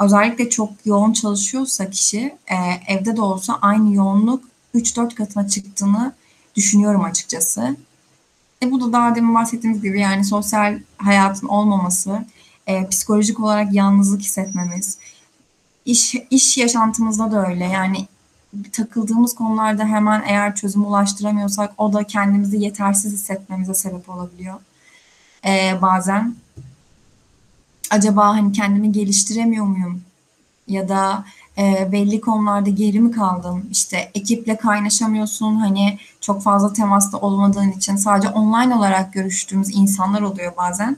özellikle 0.00 0.50
çok 0.50 0.70
yoğun 0.84 1.12
çalışıyorsa 1.12 1.90
kişi 1.90 2.36
e, 2.46 2.56
evde 2.88 3.16
de 3.16 3.20
olsa 3.20 3.58
aynı 3.62 3.94
yoğunluk 3.94 4.44
3-4 4.74 5.14
katına 5.14 5.48
çıktığını 5.48 6.12
düşünüyorum 6.54 7.04
açıkçası. 7.04 7.76
E, 8.62 8.70
bu 8.70 8.80
da 8.80 8.92
daha 8.92 9.14
demin 9.14 9.34
bahsettiğimiz 9.34 9.82
gibi 9.82 10.00
yani 10.00 10.24
sosyal 10.24 10.78
hayatın 10.96 11.48
olmaması, 11.48 12.24
e, 12.66 12.88
psikolojik 12.88 13.40
olarak 13.40 13.74
yalnızlık 13.74 14.20
hissetmemiz, 14.20 14.98
iş, 15.84 16.14
iş 16.30 16.58
yaşantımızda 16.58 17.32
da 17.32 17.48
öyle 17.48 17.64
yani 17.64 18.06
takıldığımız 18.72 19.34
konularda 19.34 19.84
hemen 19.84 20.22
eğer 20.26 20.54
çözüm 20.54 20.84
ulaştıramıyorsak 20.84 21.74
o 21.78 21.92
da 21.92 22.04
kendimizi 22.04 22.62
yetersiz 22.62 23.12
hissetmemize 23.12 23.74
sebep 23.74 24.08
olabiliyor. 24.08 24.60
E, 25.46 25.82
bazen 25.82 26.34
acaba 27.90 28.28
hani 28.28 28.52
kendimi 28.52 28.92
geliştiremiyor 28.92 29.64
muyum? 29.64 30.02
Ya 30.68 30.88
da 30.88 31.24
e, 31.58 31.92
belli 31.92 32.20
konularda 32.20 32.70
geri 32.70 33.00
mi 33.00 33.10
kaldım? 33.10 33.66
İşte 33.70 34.10
ekiple 34.14 34.56
kaynaşamıyorsun. 34.56 35.56
Hani 35.56 35.98
çok 36.20 36.42
fazla 36.42 36.72
temasta 36.72 37.18
olmadığın 37.18 37.70
için 37.70 37.96
sadece 37.96 38.28
online 38.28 38.74
olarak 38.74 39.12
görüştüğümüz 39.12 39.76
insanlar 39.76 40.22
oluyor 40.22 40.52
bazen. 40.56 40.96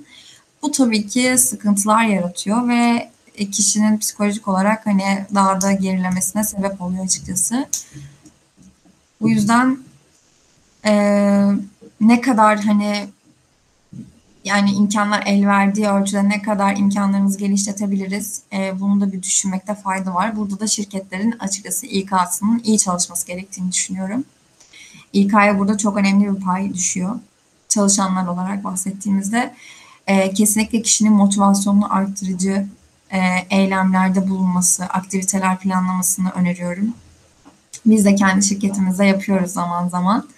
Bu 0.62 0.70
tabii 0.70 1.06
ki 1.06 1.38
sıkıntılar 1.38 2.04
yaratıyor 2.04 2.68
ve 2.68 3.10
kişinin 3.52 3.98
psikolojik 3.98 4.48
olarak 4.48 4.86
hani 4.86 5.26
daha 5.34 5.60
da 5.60 5.72
gerilemesine 5.72 6.44
sebep 6.44 6.82
oluyor 6.82 7.04
açıkçası. 7.04 7.66
Bu 9.20 9.30
yüzden 9.30 9.78
e, 10.84 10.94
ne 12.00 12.20
kadar 12.20 12.58
hani 12.58 13.06
yani 14.44 14.70
imkanlar 14.70 15.22
el 15.26 15.46
verdiği 15.46 15.88
ölçüde 15.88 16.28
ne 16.28 16.42
kadar 16.42 16.76
imkanlarımızı 16.76 17.38
genişletebiliriz 17.38 18.42
e, 18.52 18.80
bunu 18.80 19.00
da 19.00 19.12
bir 19.12 19.22
düşünmekte 19.22 19.74
fayda 19.74 20.14
var. 20.14 20.36
Burada 20.36 20.60
da 20.60 20.66
şirketlerin 20.66 21.34
açıkçası 21.38 21.86
İK'sının 21.86 22.60
iyi 22.64 22.78
çalışması 22.78 23.26
gerektiğini 23.26 23.72
düşünüyorum. 23.72 24.24
İK'ya 25.12 25.58
burada 25.58 25.78
çok 25.78 25.96
önemli 25.96 26.36
bir 26.36 26.40
pay 26.40 26.74
düşüyor. 26.74 27.20
Çalışanlar 27.68 28.26
olarak 28.26 28.64
bahsettiğimizde 28.64 29.54
e, 30.06 30.30
kesinlikle 30.30 30.82
kişinin 30.82 31.12
motivasyonunu 31.12 31.94
arttırıcı 31.94 32.66
e, 33.12 33.18
eylemlerde 33.50 34.28
bulunması, 34.28 34.84
aktiviteler 34.84 35.58
planlamasını 35.58 36.30
öneriyorum. 36.30 36.94
Biz 37.86 38.04
de 38.04 38.14
kendi 38.14 38.46
şirketimizde 38.46 39.04
yapıyoruz 39.06 39.52
zaman 39.52 39.88
zaman 39.88 40.28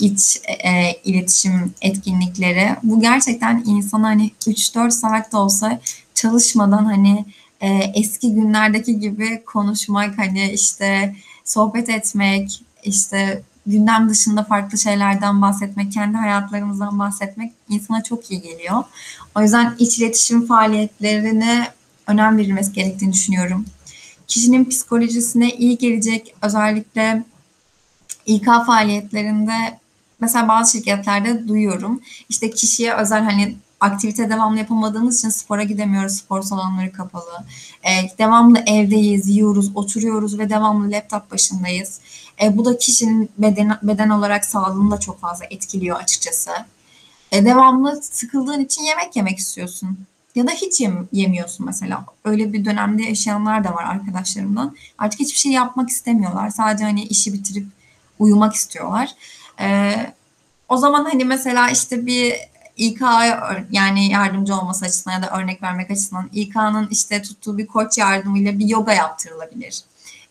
iç 0.00 0.40
e, 0.64 0.92
iletişim 1.04 1.74
etkinlikleri. 1.82 2.76
Bu 2.82 3.00
gerçekten 3.00 3.62
insana 3.66 4.08
hani 4.08 4.30
3-4 4.46 4.90
saat 4.90 5.32
de 5.32 5.36
olsa 5.36 5.80
çalışmadan 6.14 6.84
hani 6.84 7.24
e, 7.60 7.68
eski 7.94 8.34
günlerdeki 8.34 9.00
gibi 9.00 9.42
konuşmak 9.44 10.18
hani 10.18 10.52
işte 10.52 11.16
sohbet 11.44 11.88
etmek 11.88 12.62
işte 12.82 13.42
gündem 13.66 14.08
dışında 14.08 14.44
farklı 14.44 14.78
şeylerden 14.78 15.42
bahsetmek, 15.42 15.92
kendi 15.92 16.16
hayatlarımızdan 16.16 16.98
bahsetmek 16.98 17.52
insana 17.68 18.02
çok 18.02 18.30
iyi 18.30 18.40
geliyor. 18.40 18.84
O 19.34 19.42
yüzden 19.42 19.74
iç 19.78 19.98
iletişim 19.98 20.46
faaliyetlerine 20.46 21.68
önem 22.06 22.38
verilmesi 22.38 22.72
gerektiğini 22.72 23.12
düşünüyorum. 23.12 23.64
Kişinin 24.26 24.64
psikolojisine 24.64 25.50
iyi 25.50 25.78
gelecek 25.78 26.34
özellikle 26.42 27.24
İK 28.26 28.44
faaliyetlerinde 28.44 29.78
mesela 30.20 30.48
bazı 30.48 30.72
şirketlerde 30.72 31.48
duyuyorum. 31.48 32.00
İşte 32.28 32.50
kişiye 32.50 32.94
özel 32.94 33.24
hani 33.24 33.56
aktivite 33.80 34.30
devamlı 34.30 34.58
yapamadığımız 34.58 35.18
için 35.18 35.28
spora 35.28 35.62
gidemiyoruz. 35.62 36.16
Spor 36.16 36.42
salonları 36.42 36.92
kapalı. 36.92 37.44
E, 37.84 38.18
devamlı 38.18 38.58
evdeyiz, 38.58 39.28
yiyoruz, 39.28 39.70
oturuyoruz 39.74 40.38
ve 40.38 40.50
devamlı 40.50 40.90
laptop 40.90 41.30
başındayız. 41.30 42.00
E, 42.42 42.56
bu 42.56 42.64
da 42.64 42.78
kişinin 42.78 43.30
beden, 43.38 43.78
beden 43.82 44.10
olarak 44.10 44.44
sağlığını 44.44 44.90
da 44.90 45.00
çok 45.00 45.20
fazla 45.20 45.44
etkiliyor 45.50 46.00
açıkçası. 46.00 46.50
E, 47.32 47.44
devamlı 47.44 48.02
sıkıldığın 48.02 48.60
için 48.60 48.82
yemek 48.82 49.16
yemek 49.16 49.38
istiyorsun. 49.38 49.98
Ya 50.34 50.46
da 50.46 50.50
hiç 50.50 50.80
yem, 50.80 51.08
yemiyorsun 51.12 51.66
mesela. 51.66 52.04
Öyle 52.24 52.52
bir 52.52 52.64
dönemde 52.64 53.02
yaşayanlar 53.02 53.64
da 53.64 53.74
var 53.74 53.84
arkadaşlarımdan. 53.84 54.76
Artık 54.98 55.20
hiçbir 55.20 55.38
şey 55.38 55.52
yapmak 55.52 55.88
istemiyorlar. 55.88 56.50
Sadece 56.50 56.84
hani 56.84 57.04
işi 57.04 57.32
bitirip 57.32 57.66
uyumak 58.18 58.54
istiyorlar. 58.54 59.14
Ee, 59.60 60.12
o 60.68 60.76
zaman 60.76 61.04
hani 61.04 61.24
mesela 61.24 61.70
işte 61.70 62.06
bir 62.06 62.34
İK 62.76 63.00
yani 63.70 64.08
yardımcı 64.08 64.54
olması 64.54 64.84
açısından 64.84 65.14
ya 65.14 65.22
da 65.22 65.38
örnek 65.38 65.62
vermek 65.62 65.90
açısından 65.90 66.30
İK'nın 66.32 66.88
işte 66.90 67.22
tuttuğu 67.22 67.58
bir 67.58 67.66
koç 67.66 67.98
yardımıyla 67.98 68.58
bir 68.58 68.68
yoga 68.68 68.92
yaptırılabilir. 68.92 69.80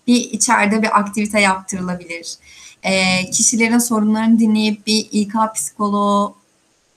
Bir 0.08 0.16
içeride 0.16 0.82
bir 0.82 1.00
aktivite 1.00 1.40
yaptırılabilir. 1.42 2.38
e, 2.84 3.26
kişilerin 3.32 3.78
sorunlarını 3.78 4.40
dinleyip 4.40 4.88
bir 4.88 5.08
İK 5.12 5.34
psikoloğu 5.56 6.36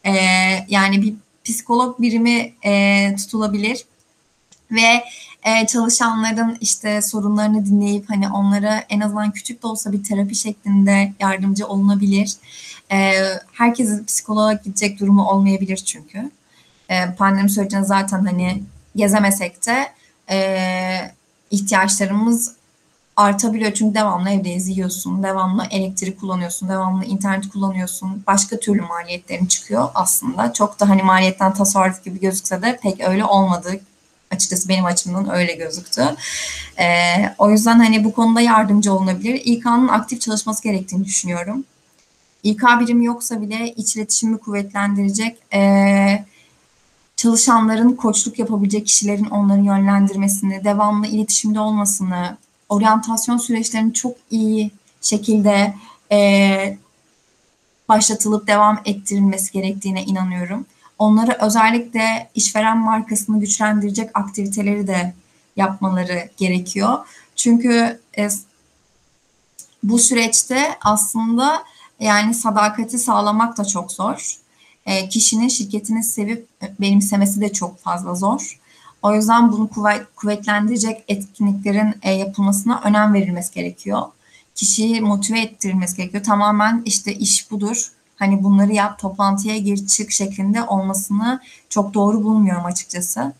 e, 0.04 0.12
yani 0.68 1.02
bir 1.02 1.14
psikolog 1.44 2.00
birimi 2.00 2.52
e, 2.64 3.16
tutulabilir 3.16 3.84
ve 4.70 5.04
e, 5.44 5.66
çalışanların 5.66 6.56
işte 6.60 7.02
sorunlarını 7.02 7.66
dinleyip 7.66 8.10
hani 8.10 8.28
onlara 8.28 8.84
en 8.88 9.00
azından 9.00 9.30
küçük 9.30 9.62
de 9.62 9.66
olsa 9.66 9.92
bir 9.92 10.04
terapi 10.04 10.34
şeklinde 10.34 11.12
yardımcı 11.20 11.66
olunabilir. 11.66 12.34
E, 12.92 13.12
herkesin 13.52 14.04
psikoloğa 14.04 14.52
gidecek 14.52 15.00
durumu 15.00 15.28
olmayabilir 15.28 15.76
çünkü. 15.76 16.30
E, 16.88 17.14
pandemi 17.14 17.50
sürecinde 17.50 17.84
zaten 17.84 18.24
hani 18.24 18.62
gezemesek 18.96 19.66
de 19.66 19.92
e, 20.30 20.38
ihtiyaçlarımız 21.50 22.58
artabiliyor 23.16 23.72
çünkü 23.72 23.94
devamlı 23.94 24.30
evdeyiz 24.30 24.68
yiyorsun, 24.68 25.22
devamlı 25.22 25.64
elektrik 25.70 26.20
kullanıyorsun, 26.20 26.68
devamlı 26.68 27.04
internet 27.04 27.48
kullanıyorsun. 27.48 28.22
Başka 28.26 28.56
türlü 28.56 28.80
maliyetlerin 28.80 29.46
çıkıyor 29.46 29.88
aslında. 29.94 30.52
Çok 30.52 30.80
da 30.80 30.88
hani 30.88 31.02
maliyetten 31.02 31.54
tasarruf 31.54 32.04
gibi 32.04 32.20
gözükse 32.20 32.62
de 32.62 32.78
pek 32.82 33.00
öyle 33.00 33.24
olmadı. 33.24 33.80
Açıkçası 34.30 34.68
benim 34.68 34.84
açımdan 34.84 35.34
öyle 35.34 35.54
gözüktü. 35.54 36.02
Ee, 36.78 37.34
o 37.38 37.50
yüzden 37.50 37.78
hani 37.78 38.04
bu 38.04 38.12
konuda 38.12 38.40
yardımcı 38.40 38.92
olunabilir. 38.92 39.40
İK'nın 39.44 39.88
aktif 39.88 40.20
çalışması 40.20 40.62
gerektiğini 40.62 41.04
düşünüyorum. 41.04 41.64
İK 42.42 42.62
birimi 42.80 43.04
yoksa 43.04 43.40
bile 43.40 43.72
iç 43.76 43.96
iletişimi 43.96 44.38
kuvvetlendirecek 44.38 45.38
e, 45.54 46.24
çalışanların 47.16 47.92
koçluk 47.92 48.38
yapabilecek 48.38 48.86
kişilerin 48.86 49.24
onları 49.24 49.60
yönlendirmesini, 49.60 50.64
devamlı 50.64 51.06
iletişimde 51.06 51.60
olmasını, 51.60 52.36
oryantasyon 52.68 53.36
süreçlerinin 53.36 53.90
çok 53.90 54.16
iyi 54.30 54.70
şekilde 55.00 55.74
e, 56.12 56.78
başlatılıp 57.88 58.46
devam 58.46 58.80
ettirilmesi 58.84 59.52
gerektiğine 59.52 60.04
inanıyorum. 60.04 60.66
Onlara 60.98 61.46
özellikle 61.46 62.30
işveren 62.34 62.78
markasını 62.78 63.40
güçlendirecek 63.40 64.10
aktiviteleri 64.14 64.86
de 64.86 65.14
yapmaları 65.56 66.30
gerekiyor. 66.36 66.98
Çünkü 67.36 68.00
e, 68.18 68.28
bu 69.82 69.98
süreçte 69.98 70.78
aslında 70.84 71.64
yani 72.00 72.34
sadakati 72.34 72.98
sağlamak 72.98 73.58
da 73.58 73.64
çok 73.64 73.92
zor. 73.92 74.36
E, 74.86 75.08
kişinin 75.08 75.48
şirketini 75.48 76.04
sevip 76.04 76.48
benimsemesi 76.80 77.40
de 77.40 77.52
çok 77.52 77.78
fazla 77.80 78.14
zor. 78.14 78.60
O 79.02 79.14
yüzden 79.14 79.52
bunu 79.52 79.68
kuvvet, 79.68 80.06
kuvvetlendirecek 80.16 81.04
etkinliklerin 81.08 81.94
e, 82.02 82.12
yapılmasına 82.12 82.80
önem 82.84 83.14
verilmesi 83.14 83.54
gerekiyor. 83.54 84.02
Kişiyi 84.54 85.00
motive 85.00 85.40
ettirilmesi 85.40 85.96
gerekiyor. 85.96 86.24
Tamamen 86.24 86.82
işte 86.84 87.14
iş 87.14 87.50
budur. 87.50 87.92
Hani 88.18 88.44
bunları 88.44 88.72
yap, 88.72 88.98
toplantıya 88.98 89.56
gir 89.56 89.86
çık 89.86 90.10
şeklinde 90.10 90.62
olmasını 90.62 91.40
çok 91.68 91.94
doğru 91.94 92.24
bulmuyorum 92.24 92.64
açıkçası. 92.64 93.32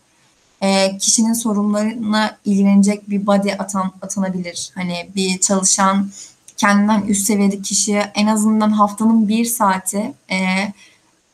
E, 0.61 0.97
kişinin 0.97 1.33
sorunlarına 1.33 2.37
ilgilenecek 2.45 3.09
bir 3.09 3.27
body 3.27 3.51
atan, 3.59 3.91
atanabilir. 4.01 4.71
Hani 4.75 5.09
bir 5.15 5.39
çalışan 5.39 6.11
kendinden 6.57 7.01
üst 7.01 7.27
seviyede 7.27 7.61
kişiye 7.61 8.11
en 8.15 8.27
azından 8.27 8.71
haftanın 8.71 9.27
bir 9.27 9.45
saati 9.45 10.13
e, 10.31 10.37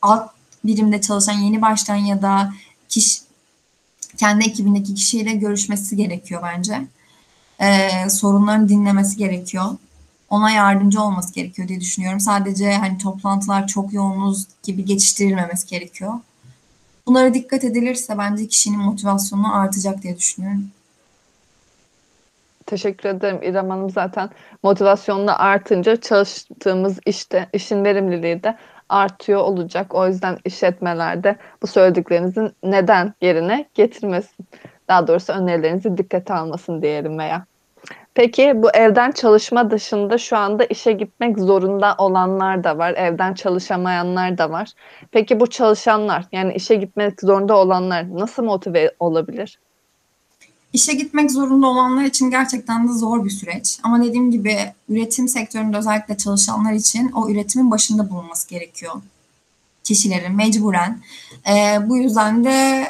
alt 0.01 0.29
birimde 0.63 1.01
çalışan 1.01 1.33
yeni 1.33 1.61
baştan 1.61 1.95
ya 1.95 2.21
da 2.21 2.53
kişi 2.89 3.25
kendi 4.17 4.45
ekibindeki 4.45 4.95
kişiyle 4.95 5.33
görüşmesi 5.33 5.95
gerekiyor 5.95 6.41
bence. 6.43 6.87
Ee, 7.61 8.09
sorunlarını 8.09 8.69
dinlemesi 8.69 9.17
gerekiyor. 9.17 9.65
Ona 10.29 10.51
yardımcı 10.51 11.01
olması 11.01 11.33
gerekiyor 11.33 11.67
diye 11.67 11.79
düşünüyorum. 11.79 12.19
Sadece 12.19 12.73
hani 12.73 12.97
toplantılar 12.97 13.67
çok 13.67 13.93
yoğunuz 13.93 14.45
gibi 14.63 14.85
geçiştirilmemesi 14.85 15.67
gerekiyor. 15.67 16.13
Bunlara 17.07 17.33
dikkat 17.33 17.63
edilirse 17.63 18.17
bence 18.17 18.47
kişinin 18.47 18.79
motivasyonu 18.79 19.55
artacak 19.55 20.03
diye 20.03 20.17
düşünüyorum. 20.17 20.67
Teşekkür 22.65 23.09
ederim 23.09 23.39
İrem 23.43 23.69
Hanım. 23.69 23.89
Zaten 23.89 24.29
motivasyonla 24.63 25.39
artınca 25.39 25.95
çalıştığımız 25.95 26.99
işte, 27.05 27.49
işin 27.53 27.83
verimliliği 27.83 28.43
de 28.43 28.57
artıyor 28.89 29.39
olacak. 29.41 29.95
O 29.95 30.07
yüzden 30.07 30.37
işletmelerde 30.45 31.35
bu 31.61 31.67
söylediklerinizin 31.67 32.51
neden 32.63 33.13
yerine 33.21 33.69
getirmesin. 33.73 34.47
Daha 34.87 35.07
doğrusu 35.07 35.33
önerilerinizi 35.33 35.97
dikkate 35.97 36.33
almasın 36.33 36.81
diyelim 36.81 37.19
veya. 37.19 37.45
Peki 38.15 38.53
bu 38.55 38.69
evden 38.71 39.11
çalışma 39.11 39.71
dışında 39.71 40.17
şu 40.17 40.37
anda 40.37 40.65
işe 40.65 40.91
gitmek 40.91 41.39
zorunda 41.39 41.95
olanlar 41.97 42.63
da 42.63 42.77
var. 42.77 42.93
Evden 42.93 43.33
çalışamayanlar 43.33 44.37
da 44.37 44.49
var. 44.49 44.69
Peki 45.11 45.39
bu 45.39 45.47
çalışanlar 45.47 46.25
yani 46.31 46.53
işe 46.53 46.75
gitmek 46.75 47.21
zorunda 47.21 47.57
olanlar 47.57 48.15
nasıl 48.15 48.43
motive 48.43 48.91
olabilir? 48.99 49.59
İşe 50.73 50.93
gitmek 50.93 51.31
zorunda 51.31 51.67
olanlar 51.67 52.03
için 52.03 52.29
gerçekten 52.29 52.87
de 52.87 52.93
zor 52.93 53.25
bir 53.25 53.29
süreç. 53.29 53.79
Ama 53.83 54.03
dediğim 54.03 54.31
gibi 54.31 54.57
üretim 54.89 55.27
sektöründe 55.27 55.77
özellikle 55.77 56.17
çalışanlar 56.17 56.73
için 56.73 57.11
o 57.11 57.29
üretimin 57.29 57.71
başında 57.71 58.09
bulunması 58.09 58.49
gerekiyor. 58.49 58.93
Kişilerin 59.83 60.35
mecburen. 60.35 60.99
E, 61.49 61.89
bu 61.89 61.97
yüzden 61.97 62.43
de 62.43 62.85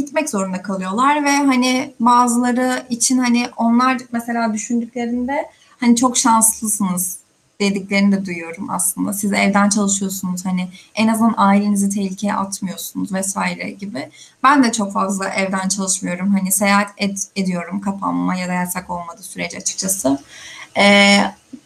gitmek 0.00 0.30
zorunda 0.30 0.62
kalıyorlar 0.62 1.24
ve 1.24 1.36
hani 1.36 1.94
bazıları 2.00 2.82
için 2.90 3.18
hani 3.18 3.48
onlar 3.56 3.98
mesela 4.12 4.54
düşündüklerinde 4.54 5.50
hani 5.80 5.96
çok 5.96 6.16
şanslısınız 6.16 7.20
dediklerini 7.60 8.12
de 8.12 8.26
duyuyorum 8.26 8.70
aslında. 8.70 9.12
Siz 9.12 9.32
evden 9.32 9.68
çalışıyorsunuz 9.68 10.44
hani 10.44 10.68
en 10.94 11.08
azından 11.08 11.34
ailenizi 11.36 11.90
tehlikeye 11.90 12.34
atmıyorsunuz 12.34 13.12
vesaire 13.12 13.70
gibi. 13.70 14.10
Ben 14.42 14.64
de 14.64 14.72
çok 14.72 14.92
fazla 14.92 15.28
evden 15.28 15.68
çalışmıyorum. 15.68 16.34
Hani 16.34 16.52
seyahat 16.52 16.90
et, 16.98 17.26
ediyorum 17.36 17.80
kapanma 17.80 18.34
ya 18.34 18.48
da 18.48 18.52
yasak 18.52 18.90
olmadığı 18.90 19.22
sürece 19.22 19.56
açıkçası. 19.58 20.18
Ee, 20.76 21.20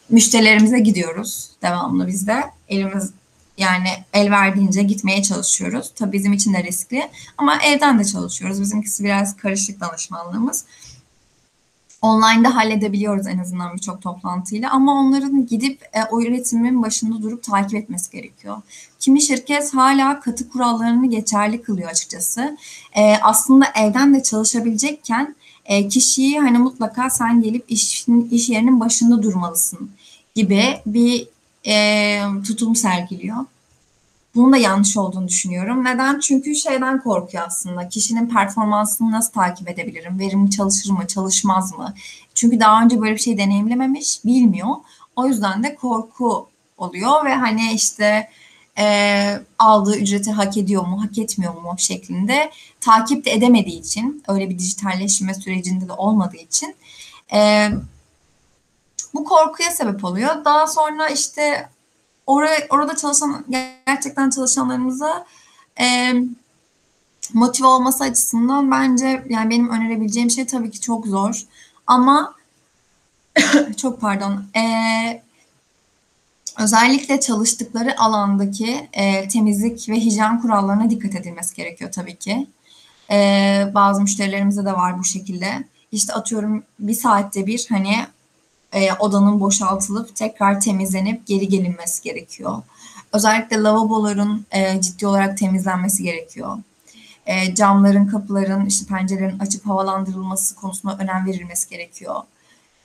müşterilerimize 0.09 0.79
gidiyoruz 0.79 1.51
devamlı 1.63 2.07
bizde. 2.07 2.45
Elimiz 2.69 3.11
yani 3.59 3.89
el 4.13 4.31
verdiğince 4.31 4.83
gitmeye 4.83 5.23
çalışıyoruz. 5.23 5.93
Tabii 5.97 6.13
bizim 6.13 6.33
için 6.33 6.55
de 6.55 6.63
riskli 6.63 7.11
ama 7.39 7.63
evden 7.63 7.99
de 7.99 8.05
çalışıyoruz. 8.05 8.61
Bizimkisi 8.61 9.05
biraz 9.05 9.37
karışık 9.37 9.81
danışmanlığımız 9.81 10.65
online'da 12.05 12.57
halledebiliyoruz 12.57 13.27
en 13.27 13.39
azından 13.39 13.75
birçok 13.75 14.03
toplantıyla 14.03 14.71
ama 14.71 14.93
onların 14.93 15.47
gidip 15.47 15.83
e, 15.83 16.05
o 16.11 16.23
üretimin 16.23 16.83
başında 16.83 17.23
durup 17.23 17.43
takip 17.43 17.75
etmesi 17.75 18.11
gerekiyor. 18.11 18.57
Kimi 19.01 19.23
şirket 19.23 19.75
hala 19.75 20.21
katı 20.21 20.49
kurallarını 20.49 21.11
geçerli 21.11 21.63
kılıyor 21.63 21.91
açıkçası. 21.91 22.57
E, 22.97 23.17
aslında 23.23 23.67
evden 23.75 24.15
de 24.15 24.23
çalışabilecekken 24.23 25.37
e, 25.65 25.89
kişiyi 25.89 26.41
hani 26.41 26.59
mutlaka 26.59 27.11
sen 27.11 27.43
gelip 27.43 27.65
iş, 27.69 28.07
iş 28.31 28.49
yerinin 28.49 28.81
başında 28.81 29.23
durmalısın 29.23 29.91
gibi 30.35 30.81
bir 30.87 31.29
e, 31.67 32.21
tutum 32.47 32.77
sergiliyor. 32.77 33.37
Bunun 34.35 34.53
da 34.53 34.57
yanlış 34.57 34.97
olduğunu 34.97 35.29
düşünüyorum. 35.29 35.85
Neden? 35.85 36.21
Çünkü 36.21 36.55
şeyden 36.55 37.01
korkuyor 37.03 37.45
aslında. 37.47 37.89
Kişinin 37.89 38.29
performansını 38.29 39.11
nasıl 39.11 39.33
takip 39.33 39.69
edebilirim? 39.69 40.19
Verimli 40.19 40.51
çalışır 40.51 40.91
mı, 40.91 41.07
çalışmaz 41.07 41.79
mı? 41.79 41.95
Çünkü 42.35 42.61
daha 42.61 42.83
önce 42.83 43.01
böyle 43.01 43.15
bir 43.15 43.21
şey 43.21 43.39
deneyimlememiş, 43.39 44.25
bilmiyor. 44.25 44.69
O 45.17 45.27
yüzden 45.27 45.63
de 45.63 45.75
korku 45.75 46.49
oluyor 46.79 47.25
ve 47.25 47.35
hani 47.35 47.73
işte 47.73 48.31
e, 48.79 49.41
aldığı 49.59 49.97
ücreti 49.97 50.33
hak 50.33 50.57
ediyor 50.57 50.87
mu, 50.87 51.05
hak 51.05 51.19
etmiyor 51.19 51.55
mu 51.55 51.75
şeklinde 51.79 52.51
takip 52.81 53.25
de 53.25 53.33
edemediği 53.33 53.81
için, 53.81 54.23
öyle 54.29 54.51
bir 54.51 54.59
dijitalleşme 54.59 55.35
sürecinde 55.35 55.89
de 55.89 55.93
olmadığı 55.93 56.37
için 56.37 56.75
e, 57.33 57.69
bu 59.15 59.25
korkuya 59.25 59.71
sebep 59.71 60.05
oluyor. 60.05 60.45
Daha 60.45 60.67
sonra 60.67 61.09
işte 61.09 61.69
oraya, 62.27 62.67
orada 62.71 62.97
çalışan 62.97 63.45
gerçekten 63.87 64.31
çalışanlarımıza 64.31 65.27
e, 65.81 66.15
motive 67.33 67.67
olması 67.67 68.05
açısından 68.05 68.71
bence 68.71 69.25
yani 69.29 69.51
benim 69.51 69.71
önerebileceğim 69.71 70.31
şey 70.31 70.47
tabii 70.47 70.71
ki 70.71 70.81
çok 70.81 71.07
zor 71.07 71.43
ama 71.87 72.35
çok 73.77 74.01
pardon 74.01 74.45
e, 74.57 75.23
özellikle 76.59 77.21
çalıştıkları 77.21 78.01
alandaki 78.01 78.89
e, 78.93 79.29
temizlik 79.29 79.89
ve 79.89 79.97
hijyen 79.97 80.41
kurallarına 80.41 80.91
dikkat 80.91 81.15
edilmesi 81.15 81.57
gerekiyor 81.57 81.93
tabii 81.93 82.17
ki. 82.17 82.47
E, 83.11 83.71
bazı 83.75 84.03
müşterilerimizde 84.03 84.65
de 84.65 84.73
var 84.73 84.99
bu 84.99 85.05
şekilde. 85.05 85.65
İşte 85.93 86.13
atıyorum 86.13 86.63
bir 86.79 86.95
saatte 86.95 87.47
bir 87.47 87.67
hani 87.69 87.97
e, 88.75 88.93
odanın 88.93 89.41
boşaltılıp 89.41 90.17
tekrar 90.17 90.61
temizlenip 90.61 91.27
geri 91.27 91.49
gelinmesi 91.49 92.03
gerekiyor. 92.03 92.63
Özellikle 93.13 93.63
lavaboların 93.63 94.47
e, 94.51 94.81
ciddi 94.81 95.07
olarak 95.07 95.39
temizlenmesi 95.39 96.03
gerekiyor. 96.03 96.59
E, 97.27 97.55
camların, 97.55 98.07
kapıların, 98.07 98.67
işte 98.67 98.87
pencerelerin 98.87 99.39
açıp 99.39 99.67
havalandırılması 99.67 100.55
konusunda 100.55 100.97
önem 100.99 101.27
verilmesi 101.27 101.71
gerekiyor. 101.71 102.17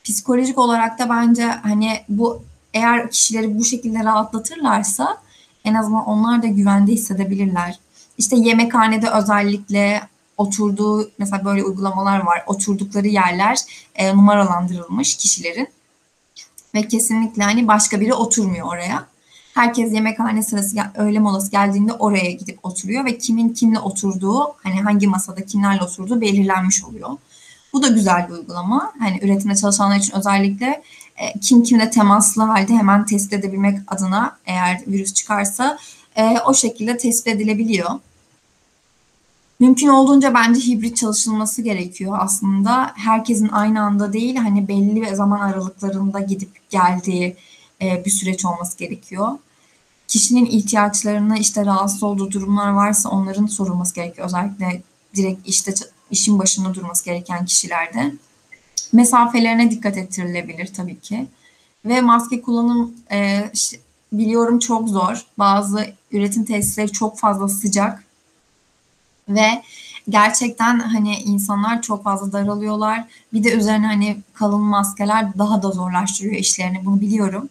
psikolojik 0.04 0.58
olarak 0.58 1.00
da 1.00 1.10
bence 1.10 1.44
hani 1.44 2.00
bu 2.10 2.44
eğer 2.74 3.12
kişileri 3.12 3.60
bu 3.60 3.64
şekilde 3.64 4.04
rahatlatırlarsa 4.04 5.18
en 5.66 5.74
azından 5.74 6.06
onlar 6.06 6.44
da 6.44 6.48
güvende 6.48 6.92
hissedebilirler. 6.92 7.80
İşte 8.18 8.36
yemekhanede 8.36 9.10
özellikle 9.10 10.02
oturduğu 10.38 11.12
mesela 11.18 11.46
böyle 11.46 11.64
uygulamalar 11.64 12.20
var. 12.20 12.44
Oturdukları 12.48 13.08
yerler 13.08 13.58
e, 13.96 14.16
numaralandırılmış 14.16 15.18
kişilerin 15.18 15.68
ve 16.76 16.88
kesinlikle 16.88 17.44
hani 17.44 17.68
başka 17.68 18.02
biri 18.02 18.14
oturmuyor 18.14 18.68
oraya. 18.68 19.06
Herkes 19.54 19.94
yemekhane 19.94 20.44
sırası 20.44 20.78
öğle 20.96 21.20
molası 21.20 21.52
geldiğinde 21.52 21.94
oraya 21.94 22.32
gidip 22.32 22.60
oturuyor 22.64 23.06
ve 23.06 23.18
kimin 23.18 23.50
kimle 23.50 23.80
oturduğu 23.80 24.40
hani 24.64 24.82
hangi 24.82 25.08
masada 25.08 25.46
kimlerle 25.46 25.84
oturduğu 25.84 26.22
belirlenmiş 26.22 26.84
oluyor. 26.84 27.10
Bu 27.74 27.84
da 27.84 27.88
güzel 27.88 28.28
bir 28.28 28.34
uygulama. 28.34 28.94
Hani 29.00 29.20
üretimde 29.22 29.56
çalışanlar 29.56 29.96
için 29.96 30.16
özellikle 30.16 30.82
e, 31.18 31.40
kim 31.40 31.64
kimle 31.64 31.90
temaslı 31.90 32.44
halde 32.44 32.74
hemen 32.74 33.06
tespit 33.06 33.34
edebilmek 33.34 33.80
adına 33.88 34.38
eğer 34.46 34.82
virüs 34.88 35.14
çıkarsa 35.14 35.78
e, 36.16 36.38
o 36.40 36.54
şekilde 36.54 36.98
tespit 36.98 37.28
edilebiliyor. 37.28 37.90
Mümkün 39.60 39.88
olduğunca 39.88 40.34
bence 40.34 40.60
hibrit 40.62 40.98
çalışılması 40.98 41.62
gerekiyor 41.62 42.18
aslında. 42.20 42.92
Herkesin 42.96 43.48
aynı 43.48 43.82
anda 43.82 44.14
değil 44.14 44.36
hani 44.36 44.68
belli 44.68 45.16
zaman 45.16 45.40
aralıklarında 45.40 46.20
gidip 46.20 46.70
geldiği 46.70 47.36
e, 47.82 48.06
bir 48.06 48.12
süreç 48.12 48.46
olması 48.46 48.78
gerekiyor. 48.78 49.32
Kişinin 50.08 50.46
ihtiyaçlarını 50.46 51.38
işte 51.38 51.66
rahatsız 51.66 52.04
olduğu 52.04 52.32
durumlar 52.32 52.70
varsa 52.70 53.10
onların 53.10 53.46
sorulması 53.46 53.96
gerekiyor. 53.96 54.28
Özellikle 54.28 54.82
direkt 55.16 55.48
işte 55.48 55.74
işin 56.12 56.40
başında 56.40 56.74
durması 56.74 57.06
gereken 57.06 57.46
kişilerde. 57.46 58.14
Mesafelerine 58.94 59.72
dikkat 59.72 59.98
ettirilebilir 59.98 60.74
tabii 60.74 61.00
ki. 61.00 61.28
Ve 61.86 62.02
maske 62.02 62.42
kullanım 62.42 62.94
e, 63.12 63.52
biliyorum 64.14 64.60
çok 64.60 64.90
zor. 64.90 65.26
Bazı 65.38 65.86
üretim 66.12 66.46
tesisleri 66.46 66.92
çok 66.92 67.20
fazla 67.20 67.48
sıcak 67.48 68.09
ve 69.30 69.64
gerçekten 70.10 70.80
hani 70.80 71.16
insanlar 71.16 71.82
çok 71.82 72.04
fazla 72.04 72.32
daralıyorlar. 72.32 73.04
Bir 73.34 73.44
de 73.44 73.54
üzerine 73.54 73.88
hani 73.88 74.18
kalın 74.34 74.62
maskeler 74.62 75.38
daha 75.38 75.64
da 75.64 75.72
zorlaştırıyor 75.72 76.36
işlerini 76.36 76.86
bunu 76.86 77.02
biliyorum. 77.02 77.50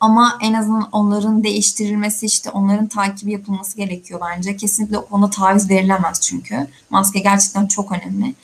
Ama 0.00 0.38
en 0.42 0.52
azından 0.54 0.88
onların 0.92 1.44
değiştirilmesi 1.44 2.26
işte 2.26 2.50
onların 2.50 2.86
takibi 2.86 3.32
yapılması 3.32 3.76
gerekiyor 3.76 4.20
bence. 4.30 4.56
Kesinlikle 4.56 4.98
ona 4.98 5.30
taviz 5.30 5.70
verilemez 5.70 6.20
çünkü. 6.20 6.66
Maske 6.90 7.18
gerçekten 7.18 7.66
çok 7.66 7.92
önemli. 7.92 8.34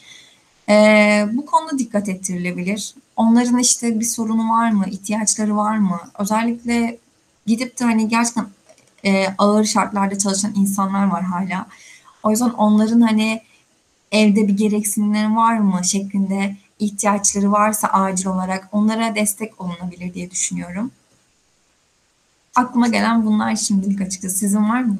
Ee, 0.68 1.28
bu 1.32 1.46
konuda 1.46 1.78
dikkat 1.78 2.08
ettirilebilir. 2.08 2.94
Onların 3.16 3.58
işte 3.58 4.00
bir 4.00 4.04
sorunu 4.04 4.50
var 4.50 4.70
mı, 4.70 4.84
ihtiyaçları 4.90 5.56
var 5.56 5.78
mı? 5.78 6.00
Özellikle 6.18 6.98
gidip 7.46 7.80
de 7.80 7.84
hani 7.84 8.08
gerçekten 8.08 8.46
e, 9.04 9.26
ağır 9.38 9.64
şartlarda 9.64 10.18
çalışan 10.18 10.52
insanlar 10.56 11.06
var 11.06 11.22
hala. 11.22 11.66
O 12.24 12.30
yüzden 12.30 12.50
onların 12.50 13.00
hani 13.00 13.42
evde 14.12 14.48
bir 14.48 14.56
gereksinimleri 14.56 15.36
var 15.36 15.58
mı 15.58 15.84
şeklinde 15.84 16.56
ihtiyaçları 16.78 17.52
varsa 17.52 17.88
acil 17.88 18.26
olarak 18.26 18.68
onlara 18.72 19.14
destek 19.14 19.60
olunabilir 19.60 20.14
diye 20.14 20.30
düşünüyorum. 20.30 20.90
Aklıma 22.56 22.88
gelen 22.88 23.26
bunlar 23.26 23.56
şimdilik 23.56 24.00
açıkçası. 24.00 24.38
Sizin 24.38 24.68
var 24.70 24.82
mı? 24.82 24.96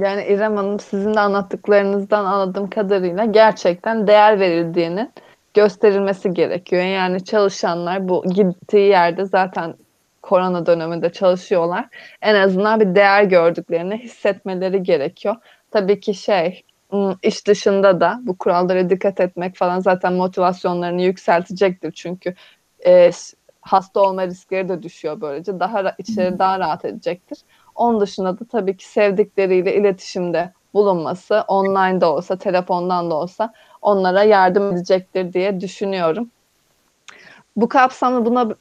Yani 0.00 0.24
İrem 0.24 0.56
Hanım 0.56 0.80
sizin 0.80 1.14
de 1.14 1.20
anlattıklarınızdan 1.20 2.24
anladığım 2.24 2.70
kadarıyla 2.70 3.24
gerçekten 3.24 4.06
değer 4.06 4.40
verildiğinin 4.40 5.10
gösterilmesi 5.54 6.34
gerekiyor. 6.34 6.82
Yani 6.82 7.24
çalışanlar 7.24 8.08
bu 8.08 8.24
gittiği 8.34 8.88
yerde 8.88 9.24
zaten 9.24 9.74
korona 10.22 10.66
döneminde 10.66 11.12
çalışıyorlar. 11.12 11.88
En 12.22 12.34
azından 12.34 12.80
bir 12.80 12.94
değer 12.94 13.22
gördüklerini 13.24 13.98
hissetmeleri 13.98 14.82
gerekiyor. 14.82 15.36
Tabii 15.70 16.00
ki 16.00 16.14
şey 16.14 16.62
iş 17.22 17.46
dışında 17.46 18.00
da 18.00 18.20
bu 18.22 18.38
kurallara 18.38 18.90
dikkat 18.90 19.20
etmek 19.20 19.56
falan 19.56 19.80
zaten 19.80 20.12
motivasyonlarını 20.12 21.02
yükseltecektir. 21.02 21.92
Çünkü 21.92 22.34
e, 22.86 23.10
hasta 23.60 24.00
olma 24.00 24.26
riskleri 24.26 24.68
de 24.68 24.82
düşüyor 24.82 25.20
böylece. 25.20 25.60
Daha 25.60 25.94
içeri 25.98 26.38
daha 26.38 26.58
rahat 26.58 26.84
edecektir. 26.84 27.38
Onun 27.74 28.00
dışında 28.00 28.38
da 28.38 28.44
tabii 28.44 28.76
ki 28.76 28.88
sevdikleriyle 28.88 29.76
iletişimde 29.76 30.52
bulunması, 30.74 31.44
online 31.48 32.00
de 32.00 32.06
olsa, 32.06 32.36
telefondan 32.36 33.10
da 33.10 33.14
olsa 33.14 33.52
onlara 33.82 34.22
yardım 34.22 34.72
edecektir 34.72 35.32
diye 35.32 35.60
düşünüyorum. 35.60 36.30
Bu 37.56 37.68
kapsamda 37.68 38.26
buna 38.26 38.54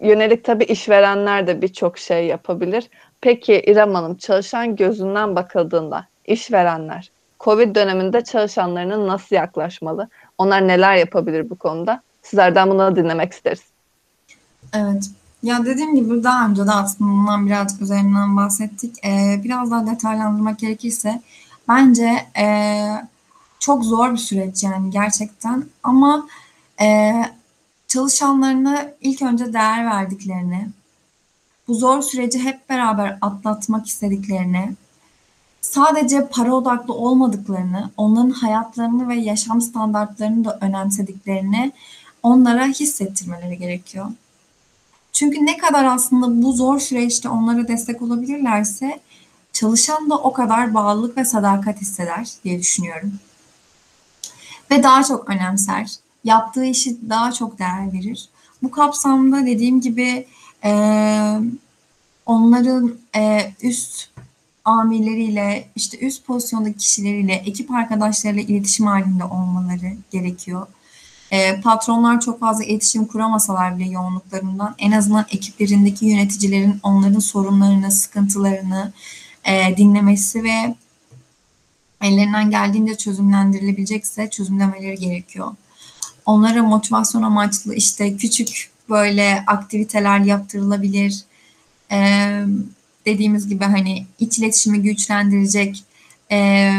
yönelik 0.00 0.44
tabii 0.44 0.64
işverenler 0.64 1.46
de 1.46 1.62
birçok 1.62 1.98
şey 1.98 2.26
yapabilir. 2.26 2.90
Peki 3.20 3.62
İrem 3.66 3.94
Hanım 3.94 4.16
çalışan 4.16 4.76
gözünden 4.76 5.36
bakıldığında 5.36 6.06
işverenler 6.26 7.10
Covid 7.40 7.76
döneminde 7.76 8.24
çalışanlarının 8.24 9.08
nasıl 9.08 9.36
yaklaşmalı? 9.36 10.08
Onlar 10.38 10.68
neler 10.68 10.96
yapabilir 10.96 11.50
bu 11.50 11.56
konuda? 11.56 12.02
Sizlerden 12.22 12.70
bunu 12.70 12.96
dinlemek 12.96 13.32
isteriz. 13.32 13.62
Evet. 14.74 15.10
Ya 15.42 15.64
dediğim 15.64 15.94
gibi 15.94 16.24
daha 16.24 16.48
önce 16.48 16.66
de 16.66 16.72
aslında 16.72 17.46
birazcık 17.46 17.82
üzerinden 17.82 18.36
bahsettik. 18.36 19.04
Ee, 19.04 19.40
biraz 19.44 19.70
daha 19.70 19.86
detaylandırmak 19.86 20.58
gerekirse 20.58 21.22
bence 21.68 22.26
e, 22.38 22.46
çok 23.60 23.84
zor 23.84 24.12
bir 24.12 24.16
süreç 24.18 24.62
yani 24.62 24.90
gerçekten 24.90 25.64
ama 25.82 26.26
e, 26.80 27.12
çalışanlarına 27.96 28.92
ilk 29.00 29.22
önce 29.22 29.52
değer 29.52 29.86
verdiklerini, 29.86 30.68
bu 31.68 31.74
zor 31.74 32.02
süreci 32.02 32.38
hep 32.38 32.68
beraber 32.68 33.18
atlatmak 33.20 33.86
istediklerini, 33.86 34.72
sadece 35.60 36.28
para 36.28 36.54
odaklı 36.54 36.94
olmadıklarını, 36.94 37.90
onların 37.96 38.30
hayatlarını 38.30 39.08
ve 39.08 39.14
yaşam 39.14 39.60
standartlarını 39.60 40.44
da 40.44 40.58
önemsediklerini 40.60 41.72
onlara 42.22 42.66
hissettirmeleri 42.66 43.58
gerekiyor. 43.58 44.06
Çünkü 45.12 45.46
ne 45.46 45.56
kadar 45.56 45.84
aslında 45.84 46.42
bu 46.42 46.52
zor 46.52 46.78
süreçte 46.78 47.28
onlara 47.28 47.68
destek 47.68 48.02
olabilirlerse 48.02 49.00
çalışan 49.52 50.10
da 50.10 50.18
o 50.18 50.32
kadar 50.32 50.74
bağlılık 50.74 51.16
ve 51.16 51.24
sadakat 51.24 51.80
hisseder 51.80 52.28
diye 52.44 52.58
düşünüyorum. 52.58 53.12
Ve 54.70 54.82
daha 54.82 55.04
çok 55.04 55.30
önemser. 55.30 56.05
Yaptığı 56.26 56.64
işi 56.64 57.10
daha 57.10 57.32
çok 57.32 57.58
değer 57.58 57.92
verir. 57.92 58.28
Bu 58.62 58.70
kapsamda 58.70 59.46
dediğim 59.46 59.80
gibi 59.80 60.26
e, 60.64 60.72
onların 62.26 62.94
e, 63.16 63.52
üst 63.62 64.08
amirleriyle, 64.64 65.68
işte 65.76 65.98
üst 65.98 66.26
pozisyondaki 66.26 66.76
kişileriyle, 66.76 67.32
ekip 67.32 67.70
arkadaşlarıyla 67.70 68.42
iletişim 68.42 68.86
halinde 68.86 69.24
olmaları 69.24 69.96
gerekiyor. 70.10 70.66
E, 71.30 71.60
patronlar 71.60 72.20
çok 72.20 72.40
fazla 72.40 72.64
iletişim 72.64 73.04
kuramasalar 73.04 73.78
bile 73.78 73.88
yoğunluklarından 73.88 74.74
en 74.78 74.92
azından 74.92 75.26
ekiplerindeki 75.30 76.06
yöneticilerin 76.06 76.80
onların 76.82 77.18
sorunlarını, 77.18 77.90
sıkıntılarını 77.90 78.92
e, 79.44 79.76
dinlemesi 79.76 80.44
ve 80.44 80.74
ellerinden 82.02 82.50
geldiğinde 82.50 82.96
çözümlendirilebilecekse 82.96 84.30
çözümlemeleri 84.30 84.96
gerekiyor. 84.96 85.52
Onlara 86.26 86.62
motivasyon 86.62 87.22
amaçlı 87.22 87.74
işte 87.74 88.16
küçük 88.16 88.70
böyle 88.88 89.44
aktiviteler 89.46 90.20
yaptırılabilir. 90.20 91.24
Ee, 91.92 92.44
dediğimiz 93.06 93.48
gibi 93.48 93.64
hani 93.64 94.06
iç 94.18 94.38
iletişimi 94.38 94.82
güçlendirecek 94.82 95.84
e, 96.30 96.70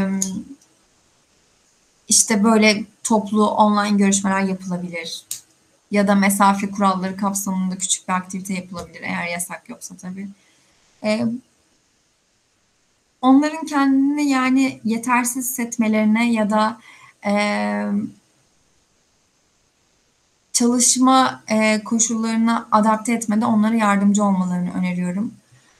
işte 2.07 2.43
böyle 2.43 2.83
toplu 3.03 3.49
online 3.49 3.97
görüşmeler 3.97 4.41
yapılabilir. 4.41 5.23
Ya 5.91 6.07
da 6.07 6.15
mesafe 6.15 6.71
kuralları 6.71 7.17
kapsamında 7.17 7.77
küçük 7.77 8.07
bir 8.07 8.13
aktivite 8.13 8.53
yapılabilir 8.53 9.01
eğer 9.01 9.27
yasak 9.27 9.69
yoksa 9.69 9.95
tabii. 9.97 10.27
Ee, 11.03 11.25
onların 13.21 13.65
kendini 13.65 14.29
yani 14.29 14.79
yetersiz 14.83 15.45
hissetmelerine 15.49 16.33
ya 16.33 16.49
da 16.49 16.79
e, 17.25 17.33
çalışma 20.57 21.43
e, 21.47 21.83
koşullarına 21.83 22.67
adapte 22.71 23.13
etmede 23.13 23.45
onlara 23.45 23.75
yardımcı 23.75 24.23
olmalarını 24.23 24.73
öneriyorum. 24.73 25.33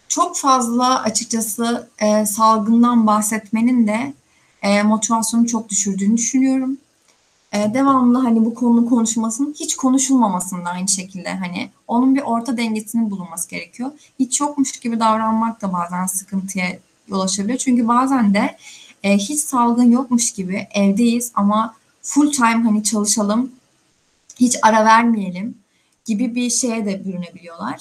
Çok 0.08 0.38
fazla 0.38 1.02
açıkçası 1.02 1.90
e, 2.00 2.26
salgından 2.26 3.08
bahsetmenin 3.08 3.88
de 3.88 4.14
e, 4.62 4.84
motivasyonu 4.84 5.48
çok 5.48 5.70
düşürdüğünü 5.70 6.18
düşünüyorum. 6.18 6.78
E, 7.54 7.74
devamlı 7.74 8.18
hani 8.20 8.46
bu 8.46 8.54
konu 8.54 8.86
konuşmasının 8.86 9.56
hiç 9.60 9.76
konuşulmamasının 9.76 10.66
aynı 10.66 10.88
şekilde 10.88 11.36
hani 11.36 11.70
onun 11.88 12.16
bir 12.16 12.22
orta 12.22 12.58
dengesinin 12.58 13.12
bulunması 13.12 13.50
gerekiyor. 13.50 13.92
Hiç 14.20 14.42
yokmuş 14.42 14.72
gibi 14.72 15.00
davranmak 15.00 15.62
da 15.62 15.74
bazen 15.74 16.06
sıkıntıya 16.06 16.80
yol 17.08 17.20
açabiliyor. 17.20 17.58
Çünkü 17.60 17.88
bazen 17.88 18.34
de 18.34 18.58
e, 19.04 19.18
hiç 19.18 19.40
salgın 19.40 19.92
yokmuş 19.92 20.32
gibi 20.32 20.68
evdeyiz 20.74 21.32
ama 21.36 21.76
full 22.02 22.32
time 22.32 22.64
hani 22.64 22.84
çalışalım 22.84 23.52
hiç 24.40 24.56
ara 24.62 24.86
vermeyelim 24.86 25.58
gibi 26.06 26.36
bir 26.36 26.50
şeye 26.50 26.86
de 26.86 27.06
bürünebiliyorlar. 27.06 27.80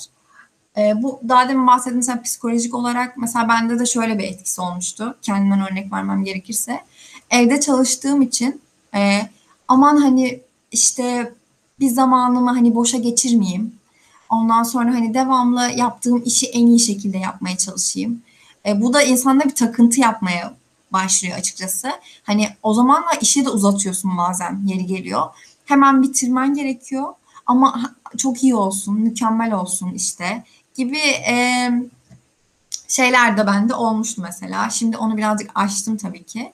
E, 0.79 1.03
bu 1.03 1.21
daha 1.29 1.49
demin 1.49 1.67
bahsettiğim 1.67 1.97
mesela 1.97 2.23
psikolojik 2.23 2.75
olarak 2.75 3.17
mesela 3.17 3.49
bende 3.49 3.79
de 3.79 3.87
şöyle 3.87 4.19
bir 4.19 4.25
etkisi 4.25 4.61
olmuştu. 4.61 5.17
Kendimden 5.23 5.71
örnek 5.71 5.93
vermem 5.93 6.25
gerekirse. 6.25 6.81
Evde 7.31 7.61
çalıştığım 7.61 8.23
için 8.23 8.61
e, 8.95 9.21
aman 9.69 9.97
hani 9.97 10.41
işte 10.73 11.33
bir 11.81 11.89
zamanımı 11.89 12.51
hani 12.51 12.75
boşa 12.75 12.99
geçirmeyeyim. 12.99 13.75
Ondan 14.31 14.63
sonra 14.63 14.95
hani 14.95 15.15
devamlı 15.15 15.71
yaptığım 15.77 16.23
işi 16.25 16.47
en 16.47 16.67
iyi 16.67 16.81
şekilde 16.81 17.19
yapmaya 17.19 17.57
çalışayım. 17.57 18.23
E, 18.67 18.81
bu 18.81 18.93
da 18.93 19.03
insanda 19.03 19.45
bir 19.45 19.55
takıntı 19.55 20.01
yapmaya 20.01 20.55
başlıyor 20.93 21.39
açıkçası. 21.39 21.93
Hani 22.23 22.49
o 22.63 22.75
zamanla 22.75 23.13
işi 23.21 23.45
de 23.45 23.51
uzatıyorsun 23.51 24.19
bazen 24.19 24.61
yeri 24.67 24.87
geliyor. 24.87 25.23
Hemen 25.67 26.03
bitirmen 26.03 26.55
gerekiyor 26.55 27.15
ama 27.47 27.95
çok 28.19 28.45
iyi 28.45 28.55
olsun, 28.55 29.01
mükemmel 29.01 29.53
olsun 29.53 29.93
işte 29.95 30.45
gibi 30.75 30.99
e, 31.29 31.69
şeyler 32.89 33.37
de 33.37 33.47
bende 33.47 33.75
olmuştu 33.75 34.23
mesela. 34.23 34.71
Şimdi 34.71 34.97
onu 34.97 35.17
birazcık 35.17 35.51
açtım 35.55 35.97
tabii 35.97 36.25
ki. 36.25 36.53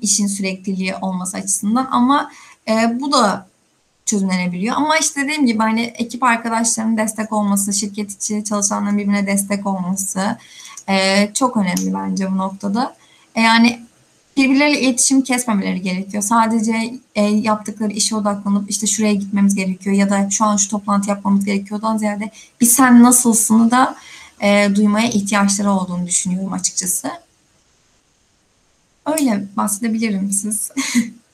İşin 0.00 0.26
sürekliliği 0.26 0.94
olması 0.96 1.36
açısından 1.36 1.88
ama 1.90 2.30
e, 2.68 3.00
bu 3.00 3.12
da 3.12 3.48
çözümlenebiliyor. 4.06 4.76
Ama 4.76 4.98
işte 4.98 5.22
dediğim 5.22 5.46
gibi 5.46 5.58
hani 5.58 5.82
ekip 5.82 6.22
arkadaşlarının 6.22 6.96
destek 6.96 7.32
olması, 7.32 7.72
şirket 7.72 8.12
içi 8.12 8.44
çalışanların 8.44 8.98
birbirine 8.98 9.26
destek 9.26 9.66
olması 9.66 10.38
e, 10.88 11.30
çok 11.34 11.56
önemli 11.56 11.94
bence 11.94 12.32
bu 12.32 12.36
noktada. 12.36 12.96
E, 13.34 13.40
yani 13.40 13.83
birbirleriyle 14.36 14.80
iletişim 14.80 15.22
kesmemeleri 15.22 15.82
gerekiyor. 15.82 16.22
Sadece 16.22 16.94
e, 17.14 17.22
yaptıkları 17.22 17.92
işe 17.92 18.16
odaklanıp 18.16 18.70
işte 18.70 18.86
şuraya 18.86 19.14
gitmemiz 19.14 19.54
gerekiyor 19.54 19.96
ya 19.96 20.10
da 20.10 20.30
şu 20.30 20.44
an 20.44 20.56
şu 20.56 20.70
toplantı 20.70 21.10
yapmamız 21.10 21.44
gerekiyordan 21.44 21.96
ziyade 21.96 22.30
bir 22.60 22.66
sen 22.66 23.02
nasılsını 23.02 23.70
da 23.70 23.96
e, 24.42 24.68
duymaya 24.74 25.08
ihtiyaçları 25.08 25.70
olduğunu 25.70 26.06
düşünüyorum 26.06 26.52
açıkçası. 26.52 27.10
Öyle 29.06 29.44
bahsedebilirim 29.56 30.30
siz. 30.30 30.72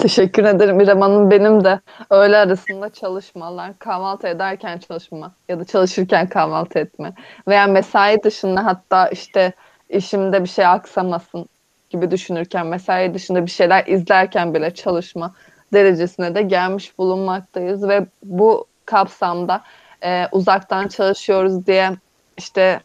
Teşekkür 0.00 0.44
ederim 0.44 0.80
İrem 0.80 1.00
Hanım. 1.00 1.30
Benim 1.30 1.64
de 1.64 1.80
öğle 2.10 2.36
arasında 2.36 2.90
çalışmalar, 2.90 3.78
kahvaltı 3.78 4.26
ederken 4.26 4.78
çalışma 4.78 5.32
ya 5.48 5.60
da 5.60 5.64
çalışırken 5.64 6.28
kahvaltı 6.28 6.78
etme 6.78 7.12
veya 7.48 7.66
mesai 7.66 8.22
dışında 8.22 8.64
hatta 8.64 9.08
işte 9.08 9.52
işimde 9.88 10.42
bir 10.42 10.48
şey 10.48 10.66
aksamasın 10.66 11.46
gibi 11.94 12.10
düşünürken 12.10 12.66
mesai 12.66 13.14
dışında 13.14 13.46
bir 13.46 13.50
şeyler 13.50 13.86
izlerken 13.86 14.54
bile 14.54 14.74
çalışma 14.74 15.34
derecesine 15.72 16.34
de 16.34 16.42
gelmiş 16.42 16.98
bulunmaktayız 16.98 17.88
ve 17.88 18.06
bu 18.22 18.66
kapsamda 18.84 19.62
e, 20.02 20.26
uzaktan 20.32 20.88
çalışıyoruz 20.88 21.66
diye 21.66 21.90
işte 22.38 22.80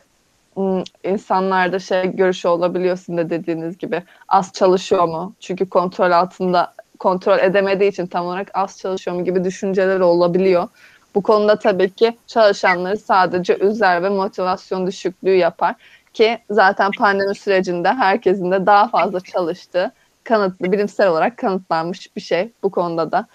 insanlarda 1.03 1.79
şey 1.79 2.15
görüşü 2.15 2.47
olabiliyorsun 2.47 3.17
da 3.17 3.29
dediğiniz 3.29 3.77
gibi 3.77 4.03
az 4.27 4.53
çalışıyor 4.53 5.07
mu? 5.07 5.33
Çünkü 5.39 5.69
kontrol 5.69 6.11
altında 6.11 6.73
kontrol 6.99 7.39
edemediği 7.39 7.89
için 7.89 8.07
tam 8.07 8.25
olarak 8.25 8.51
az 8.53 8.79
çalışıyor 8.79 9.17
mu 9.17 9.25
gibi 9.25 9.43
düşünceler 9.43 9.99
olabiliyor. 9.99 10.67
Bu 11.15 11.23
konuda 11.23 11.59
tabii 11.59 11.89
ki 11.89 12.17
çalışanları 12.27 12.97
sadece 12.97 13.57
üzer 13.57 14.03
ve 14.03 14.09
motivasyon 14.09 14.87
düşüklüğü 14.87 15.35
yapar 15.35 15.75
ki 16.13 16.39
zaten 16.49 16.91
pandemi 16.97 17.35
sürecinde 17.35 17.93
herkesin 17.93 18.51
de 18.51 18.65
daha 18.65 18.87
fazla 18.87 19.19
çalıştığı 19.19 19.91
kanıtlı, 20.23 20.71
bilimsel 20.71 21.07
olarak 21.07 21.37
kanıtlanmış 21.37 22.15
bir 22.15 22.21
şey 22.21 22.49
bu 22.63 22.71
konuda 22.71 23.11
da. 23.11 23.27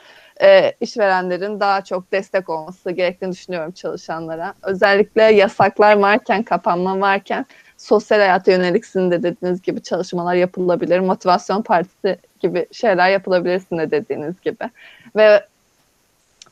E, 0.42 0.72
işverenlerin 0.80 1.60
daha 1.60 1.84
çok 1.84 2.12
destek 2.12 2.48
olması 2.48 2.90
gerektiğini 2.90 3.32
düşünüyorum 3.32 3.72
çalışanlara. 3.72 4.54
Özellikle 4.62 5.22
yasaklar 5.22 5.96
varken, 5.96 6.42
kapanma 6.42 7.00
varken 7.00 7.46
sosyal 7.76 8.18
hayata 8.18 8.52
yönelik 8.52 8.86
sizin 8.86 9.10
de 9.10 9.22
dediğiniz 9.22 9.62
gibi 9.62 9.82
çalışmalar 9.82 10.34
yapılabilir. 10.34 11.00
Motivasyon 11.00 11.62
partisi 11.62 12.18
gibi 12.40 12.66
şeyler 12.72 13.10
yapılabilir 13.10 13.58
sizin 13.58 13.78
de 13.78 13.90
dediğiniz 13.90 14.40
gibi. 14.40 14.70
Ve 15.16 15.44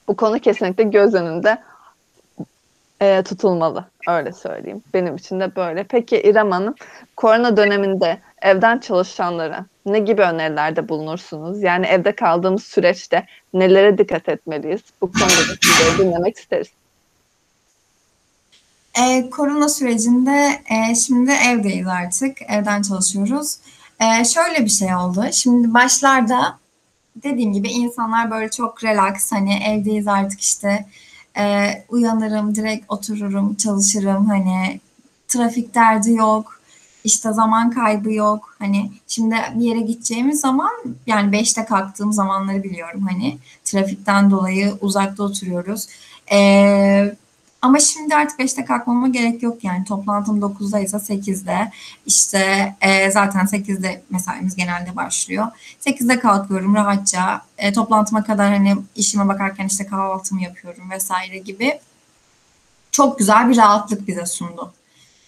bu 0.08 0.16
konu 0.16 0.38
kesinlikle 0.38 0.84
göz 0.84 1.14
önünde 1.14 1.58
e, 3.02 3.22
tutulmalı. 3.22 3.84
Öyle 4.08 4.32
söyleyeyim. 4.32 4.82
Benim 4.94 5.16
için 5.16 5.40
de 5.40 5.56
böyle. 5.56 5.84
Peki 5.84 6.20
İrem 6.20 6.50
Hanım, 6.50 6.74
korona 7.16 7.56
döneminde 7.56 8.18
evden 8.42 8.78
çalışanlara 8.78 9.66
ne 9.86 9.98
gibi 9.98 10.22
önerilerde 10.22 10.88
bulunursunuz? 10.88 11.62
Yani 11.62 11.86
evde 11.86 12.14
kaldığımız 12.14 12.62
süreçte 12.62 13.26
nelere 13.54 13.98
dikkat 13.98 14.28
etmeliyiz? 14.28 14.80
Bu 15.00 15.12
konuda 15.12 15.24
da 15.24 15.56
sizleri 15.62 15.98
dinlemek 15.98 16.36
isteriz. 16.36 16.68
E, 19.00 19.30
korona 19.30 19.68
sürecinde 19.68 20.62
e, 20.70 20.94
şimdi 20.94 21.30
evdeyiz 21.30 21.86
artık. 21.86 22.42
Evden 22.48 22.82
çalışıyoruz. 22.82 23.56
E, 24.00 24.24
şöyle 24.24 24.64
bir 24.64 24.70
şey 24.70 24.94
oldu. 24.94 25.24
Şimdi 25.32 25.74
başlarda 25.74 26.58
dediğim 27.16 27.52
gibi 27.52 27.68
insanlar 27.68 28.30
böyle 28.30 28.50
çok 28.50 28.84
relax 28.84 29.32
hani 29.32 29.54
evdeyiz 29.64 30.08
artık 30.08 30.40
işte 30.40 30.86
e, 31.38 31.72
uyanırım 31.88 32.54
direkt 32.54 32.84
otururum 32.88 33.54
çalışırım. 33.54 34.26
Hani 34.26 34.80
trafik 35.28 35.74
derdi 35.74 36.12
yok 36.12 36.62
işte 37.04 37.32
zaman 37.32 37.70
kaybı 37.70 38.12
yok. 38.12 38.56
Hani 38.58 38.90
şimdi 39.08 39.34
bir 39.54 39.64
yere 39.64 39.80
gideceğimiz 39.80 40.40
zaman 40.40 40.70
yani 41.06 41.32
beşte 41.32 41.64
kalktığım 41.64 42.12
zamanları 42.12 42.62
biliyorum. 42.62 43.06
Hani 43.10 43.38
trafikten 43.64 44.30
dolayı 44.30 44.72
uzakta 44.80 45.22
oturuyoruz. 45.22 45.86
Ee, 46.32 47.14
ama 47.62 47.78
şimdi 47.78 48.14
artık 48.14 48.40
5'te 48.40 48.64
kalkmama 48.64 49.08
gerek 49.08 49.42
yok 49.42 49.64
yani. 49.64 49.84
Toplantım 49.84 50.40
9'da 50.40 50.80
ise 50.80 50.96
8'de. 50.96 51.72
İşte 52.06 52.74
e, 52.80 53.10
zaten 53.10 53.40
8'de 53.40 54.02
mesaimiz 54.10 54.56
genelde 54.56 54.96
başlıyor. 54.96 55.46
8'de 55.80 56.18
kalkıyorum 56.18 56.74
rahatça. 56.74 57.42
E, 57.58 57.72
toplantıma 57.72 58.24
kadar 58.24 58.52
hani 58.52 58.76
işime 58.96 59.28
bakarken 59.28 59.66
işte 59.66 59.86
kahvaltımı 59.86 60.42
yapıyorum 60.42 60.90
vesaire 60.90 61.38
gibi. 61.38 61.80
Çok 62.90 63.18
güzel 63.18 63.48
bir 63.48 63.56
rahatlık 63.56 64.08
bize 64.08 64.26
sundu. 64.26 64.72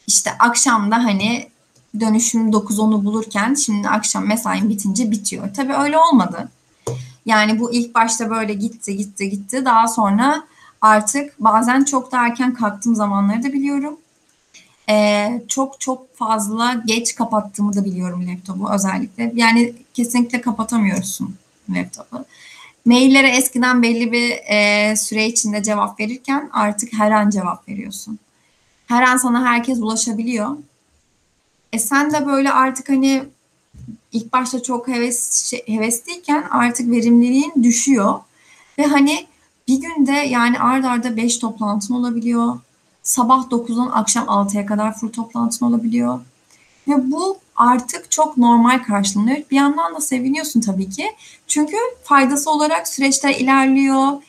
İşte 0.06 0.30
akşamda 0.38 0.96
hani 0.96 1.48
dönüşüm 2.00 2.50
9-10'u 2.50 3.04
bulurken 3.04 3.54
şimdi 3.54 3.88
akşam 3.88 4.26
mesaim 4.26 4.68
bitince 4.68 5.10
bitiyor. 5.10 5.54
Tabii 5.54 5.74
öyle 5.74 5.98
olmadı. 5.98 6.48
Yani 7.26 7.60
bu 7.60 7.72
ilk 7.72 7.94
başta 7.94 8.30
böyle 8.30 8.54
gitti 8.54 8.96
gitti 8.96 9.30
gitti. 9.30 9.64
Daha 9.64 9.88
sonra 9.88 10.44
artık 10.84 11.40
bazen 11.40 11.84
çok 11.84 12.12
da 12.12 12.26
erken 12.26 12.54
kalktığım 12.54 12.94
zamanları 12.94 13.42
da 13.42 13.52
biliyorum. 13.52 13.96
Ee, 14.90 15.42
çok 15.48 15.80
çok 15.80 16.16
fazla 16.16 16.82
geç 16.86 17.14
kapattığımı 17.14 17.76
da 17.76 17.84
biliyorum 17.84 18.28
laptopu 18.28 18.70
özellikle. 18.72 19.32
Yani 19.34 19.74
kesinlikle 19.94 20.40
kapatamıyorsun 20.40 21.36
laptopu. 21.68 22.24
Maillere 22.84 23.28
eskiden 23.28 23.82
belli 23.82 24.12
bir 24.12 24.30
e, 24.30 24.96
süre 24.96 25.26
içinde 25.26 25.62
cevap 25.62 26.00
verirken 26.00 26.50
artık 26.52 26.92
her 26.92 27.10
an 27.10 27.30
cevap 27.30 27.68
veriyorsun. 27.68 28.18
Her 28.86 29.02
an 29.02 29.16
sana 29.16 29.44
herkes 29.44 29.78
ulaşabiliyor. 29.78 30.56
E 31.72 31.78
sen 31.78 32.12
de 32.12 32.26
böyle 32.26 32.52
artık 32.52 32.88
hani 32.88 33.24
ilk 34.12 34.32
başta 34.32 34.62
çok 34.62 34.88
heves, 34.88 35.44
şey, 35.50 35.64
hevesliyken 35.66 36.44
artık 36.50 36.90
verimliliğin 36.90 37.52
düşüyor. 37.62 38.20
Ve 38.78 38.86
hani 38.86 39.26
bir 39.68 39.80
günde 39.80 40.12
yani 40.12 40.60
ard 40.60 40.84
arda 40.84 41.16
5 41.16 41.38
toplantın 41.38 41.94
olabiliyor. 41.94 42.58
Sabah 43.02 43.50
9'dan 43.50 43.90
akşam 43.92 44.24
6'ya 44.24 44.66
kadar 44.66 44.94
full 44.94 45.12
toplantın 45.12 45.66
olabiliyor. 45.66 46.20
Ve 46.88 47.12
bu 47.12 47.38
artık 47.56 48.10
çok 48.10 48.36
normal 48.36 48.82
karşılanıyor. 48.82 49.38
Bir 49.50 49.56
yandan 49.56 49.94
da 49.94 50.00
seviniyorsun 50.00 50.60
tabii 50.60 50.90
ki. 50.90 51.10
Çünkü 51.46 51.76
faydası 52.02 52.50
olarak 52.50 52.88
süreçler 52.88 53.34
ilerliyor. 53.34 54.22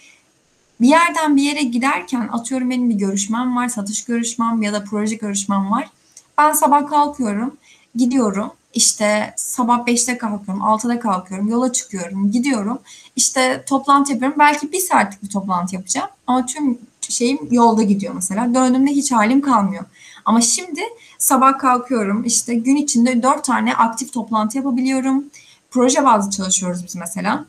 Bir 0.82 0.88
yerden 0.88 1.36
bir 1.36 1.42
yere 1.42 1.64
giderken 1.64 2.30
atıyorum 2.32 2.70
benim 2.70 2.90
bir 2.90 2.96
görüşmem 2.96 3.56
var, 3.56 3.68
satış 3.68 4.06
görüşmem 4.06 4.62
ya 4.62 4.74
da 4.74 4.84
proje 4.84 5.16
görüşmem 5.16 5.72
var. 5.72 5.90
Ben 6.38 6.52
sabah 6.52 6.88
kalkıyorum, 6.88 7.58
gidiyorum 7.96 8.52
işte 8.76 9.34
sabah 9.38 9.88
5'te 9.88 10.18
kalkıyorum, 10.18 10.64
6'da 10.64 11.00
kalkıyorum, 11.00 11.48
yola 11.48 11.72
çıkıyorum, 11.72 12.32
gidiyorum. 12.32 12.80
İşte 13.16 13.64
toplantı 13.68 14.12
yapıyorum. 14.12 14.40
Belki 14.40 14.72
bir 14.72 14.80
saatlik 14.80 15.24
bir 15.24 15.30
toplantı 15.30 15.76
yapacağım. 15.76 16.10
Ama 16.28 16.46
tüm 16.46 16.78
şeyim 17.02 17.40
yolda 17.52 17.84
gidiyor 17.84 18.14
mesela. 18.14 18.54
Döndüğümde 18.54 18.92
hiç 18.92 19.12
halim 19.12 19.42
kalmıyor. 19.42 19.84
Ama 20.26 20.42
şimdi 20.42 20.82
sabah 21.18 21.60
kalkıyorum. 21.60 22.24
İşte 22.24 22.56
gün 22.56 22.76
içinde 22.76 23.24
dört 23.24 23.44
tane 23.44 23.76
aktif 23.76 24.14
toplantı 24.14 24.58
yapabiliyorum. 24.58 25.26
Proje 25.72 26.04
bazlı 26.06 26.32
çalışıyoruz 26.32 26.84
biz 26.84 26.96
mesela. 26.96 27.46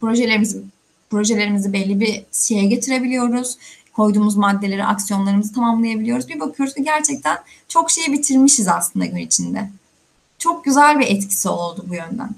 Projelerimizi 0.00 0.62
projelerimizi 1.10 1.72
belli 1.72 2.00
bir 2.00 2.22
şeye 2.32 2.66
getirebiliyoruz. 2.66 3.58
Koyduğumuz 3.92 4.36
maddeleri, 4.36 4.84
aksiyonlarımızı 4.84 5.54
tamamlayabiliyoruz. 5.54 6.28
Bir 6.28 6.40
bakıyoruz 6.40 6.74
ki 6.74 6.84
gerçekten 6.84 7.38
çok 7.68 7.90
şeyi 7.90 8.12
bitirmişiz 8.12 8.68
aslında 8.68 9.06
gün 9.06 9.16
içinde 9.16 9.70
çok 10.40 10.64
güzel 10.64 10.98
bir 10.98 11.06
etkisi 11.06 11.48
oldu 11.48 11.84
bu 11.88 11.94
yönden. 11.94 12.30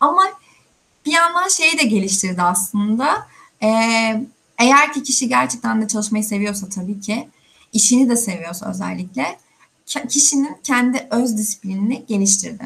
Ama 0.00 0.22
bir 1.06 1.12
yandan 1.12 1.48
şeyi 1.48 1.78
de 1.78 1.82
geliştirdi 1.82 2.42
aslında. 2.42 3.26
Ee, 3.62 4.26
eğer 4.58 4.92
ki 4.92 5.02
kişi 5.02 5.28
gerçekten 5.28 5.82
de 5.82 5.88
çalışmayı 5.88 6.24
seviyorsa 6.24 6.68
tabii 6.68 7.00
ki, 7.00 7.28
işini 7.72 8.10
de 8.10 8.16
seviyorsa 8.16 8.70
özellikle, 8.70 9.38
kişinin 10.08 10.56
kendi 10.62 11.06
öz 11.10 11.36
disiplinini 11.36 12.06
geliştirdi. 12.08 12.64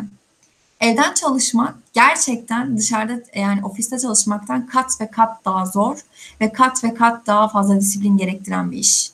Evden 0.80 1.14
çalışmak 1.14 1.74
gerçekten 1.92 2.78
dışarıda 2.78 3.22
yani 3.34 3.64
ofiste 3.64 3.98
çalışmaktan 3.98 4.66
kat 4.66 5.00
ve 5.00 5.10
kat 5.10 5.44
daha 5.44 5.66
zor 5.66 5.98
ve 6.40 6.52
kat 6.52 6.84
ve 6.84 6.94
kat 6.94 7.26
daha 7.26 7.48
fazla 7.48 7.80
disiplin 7.80 8.16
gerektiren 8.16 8.70
bir 8.70 8.78
iş. 8.78 9.10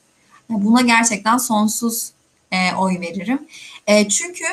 Buna 0.49 0.81
gerçekten 0.81 1.39
sonsuz 1.39 2.11
e, 2.53 2.75
oy 2.75 3.01
veririm. 3.01 3.47
E, 3.87 4.09
çünkü 4.09 4.45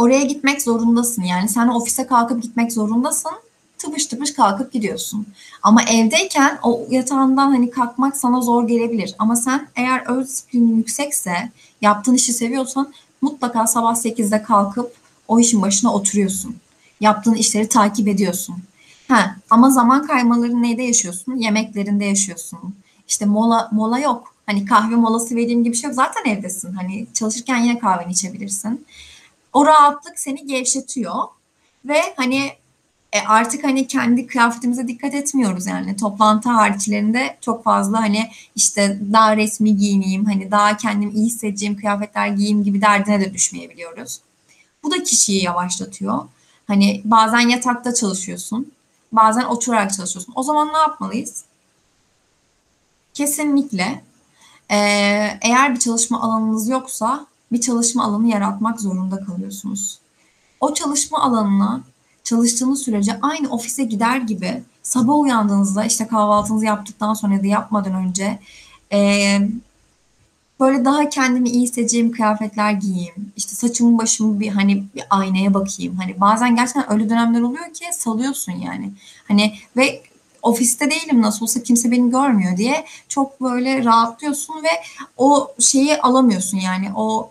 oraya 0.00 0.22
gitmek 0.22 0.62
zorundasın. 0.62 1.22
Yani 1.22 1.48
sen 1.48 1.68
ofise 1.68 2.06
kalkıp 2.06 2.42
gitmek 2.42 2.72
zorundasın. 2.72 3.32
Tıpış 3.78 4.06
tıpış 4.06 4.32
kalkıp 4.32 4.72
gidiyorsun. 4.72 5.26
Ama 5.62 5.82
evdeyken 5.82 6.58
o 6.62 6.86
yatağından 6.90 7.50
hani 7.50 7.70
kalkmak 7.70 8.16
sana 8.16 8.40
zor 8.40 8.68
gelebilir. 8.68 9.14
Ama 9.18 9.36
sen 9.36 9.68
eğer 9.76 10.02
öz 10.06 10.28
disiplinin 10.28 10.76
yüksekse, 10.76 11.50
yaptığın 11.80 12.14
işi 12.14 12.32
seviyorsan 12.32 12.92
mutlaka 13.22 13.66
sabah 13.66 13.94
8'de 13.94 14.42
kalkıp 14.42 14.92
o 15.28 15.40
işin 15.40 15.62
başına 15.62 15.94
oturuyorsun. 15.94 16.56
Yaptığın 17.00 17.34
işleri 17.34 17.68
takip 17.68 18.08
ediyorsun. 18.08 18.56
Ha, 19.08 19.36
ama 19.50 19.70
zaman 19.70 20.06
kaymaları 20.06 20.62
neyde 20.62 20.82
yaşıyorsun? 20.82 21.36
Yemeklerinde 21.36 22.04
yaşıyorsun. 22.04 22.74
İşte 23.08 23.26
mola 23.26 23.68
mola 23.72 23.98
yok. 23.98 24.34
Hani 24.46 24.64
kahve 24.64 24.94
molası 24.96 25.36
vereyim 25.36 25.64
gibi 25.64 25.72
bir 25.72 25.78
şey 25.78 25.88
yok. 25.88 25.94
Zaten 25.94 26.30
evdesin. 26.30 26.72
Hani 26.72 27.06
çalışırken 27.14 27.56
yine 27.56 27.78
kahveni 27.78 28.12
içebilirsin. 28.12 28.86
O 29.52 29.66
rahatlık 29.66 30.18
seni 30.18 30.46
gevşetiyor 30.46 31.14
ve 31.84 32.02
hani 32.16 32.52
e 33.12 33.20
artık 33.20 33.64
hani 33.64 33.86
kendi 33.86 34.26
kıyafetimize 34.26 34.88
dikkat 34.88 35.14
etmiyoruz 35.14 35.66
yani 35.66 35.96
toplantı 35.96 36.48
hariçlerinde 36.48 37.38
çok 37.40 37.64
fazla 37.64 38.00
hani 38.00 38.30
işte 38.56 38.98
daha 39.12 39.36
resmi 39.36 39.76
giyineyim 39.76 40.24
hani 40.24 40.50
daha 40.50 40.76
kendimi 40.76 41.12
iyi 41.12 41.26
hissedeceğim 41.26 41.76
kıyafetler 41.76 42.28
giyeyim 42.28 42.64
gibi 42.64 42.82
derdine 42.82 43.20
de 43.20 43.34
düşmeyebiliyoruz. 43.34 44.20
Bu 44.82 44.90
da 44.90 45.02
kişiyi 45.02 45.44
yavaşlatıyor. 45.44 46.18
Hani 46.66 47.02
bazen 47.04 47.48
yatakta 47.48 47.94
çalışıyorsun, 47.94 48.72
bazen 49.12 49.44
oturarak 49.44 49.94
çalışıyorsun. 49.94 50.32
O 50.36 50.42
zaman 50.42 50.72
ne 50.72 50.78
yapmalıyız? 50.78 51.44
Kesinlikle 53.14 54.02
e, 54.70 54.76
eğer 55.42 55.74
bir 55.74 55.80
çalışma 55.80 56.22
alanınız 56.22 56.68
yoksa 56.68 57.26
bir 57.52 57.60
çalışma 57.60 58.04
alanı 58.04 58.28
yaratmak 58.28 58.80
zorunda 58.80 59.24
kalıyorsunuz. 59.24 59.98
O 60.60 60.74
çalışma 60.74 61.18
alanına 61.18 61.82
çalıştığınız 62.24 62.82
sürece 62.82 63.18
aynı 63.22 63.48
ofise 63.48 63.84
gider 63.84 64.16
gibi 64.16 64.62
sabah 64.82 65.18
uyandığınızda 65.18 65.84
işte 65.84 66.06
kahvaltınızı 66.06 66.64
yaptıktan 66.64 67.14
sonra 67.14 67.34
ya 67.34 67.42
da 67.42 67.46
yapmadan 67.46 67.94
önce 67.94 68.38
e, 68.92 69.38
böyle 70.60 70.84
daha 70.84 71.08
kendimi 71.08 71.48
iyi 71.48 71.62
hissedeceğim 71.62 72.12
kıyafetler 72.12 72.72
giyeyim. 72.72 73.32
İşte 73.36 73.54
saçımı 73.54 73.98
başımı 73.98 74.40
bir 74.40 74.48
hani 74.48 74.84
bir 74.94 75.02
aynaya 75.10 75.54
bakayım. 75.54 75.96
Hani 75.96 76.20
bazen 76.20 76.56
gerçekten 76.56 76.92
öyle 76.92 77.10
dönemler 77.10 77.40
oluyor 77.40 77.72
ki 77.72 77.84
salıyorsun 77.92 78.52
yani. 78.52 78.92
Hani 79.28 79.54
ve 79.76 80.02
ofiste 80.42 80.90
değilim 80.90 81.22
nasıl 81.22 81.42
olsa 81.42 81.62
kimse 81.62 81.90
beni 81.90 82.10
görmüyor 82.10 82.56
diye 82.56 82.84
çok 83.08 83.40
böyle 83.40 83.84
rahatlıyorsun 83.84 84.62
ve 84.62 84.68
o 85.16 85.54
şeyi 85.58 86.00
alamıyorsun 86.00 86.58
yani 86.58 86.90
o 86.96 87.30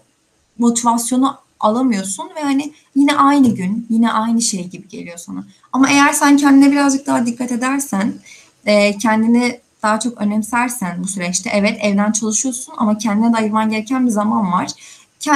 motivasyonu 0.59 1.37
alamıyorsun 1.59 2.29
ve 2.35 2.41
hani 2.41 2.73
yine 2.95 3.15
aynı 3.15 3.55
gün 3.55 3.87
yine 3.89 4.11
aynı 4.11 4.41
şey 4.41 4.67
gibi 4.67 4.87
geliyor 4.87 5.17
sana. 5.17 5.43
Ama 5.73 5.89
eğer 5.89 6.13
sen 6.13 6.37
kendine 6.37 6.71
birazcık 6.71 7.07
daha 7.07 7.25
dikkat 7.25 7.51
edersen 7.51 8.13
e, 8.65 8.97
kendini 8.97 9.59
daha 9.83 9.99
çok 9.99 10.21
önemsersen 10.21 11.03
bu 11.03 11.07
süreçte 11.07 11.49
evet 11.53 11.77
evden 11.81 12.11
çalışıyorsun 12.11 12.73
ama 12.77 12.97
kendine 12.97 13.33
de 13.33 13.37
ayırman 13.37 13.69
gereken 13.69 14.05
bir 14.05 14.11
zaman 14.11 14.51
var. 14.51 14.71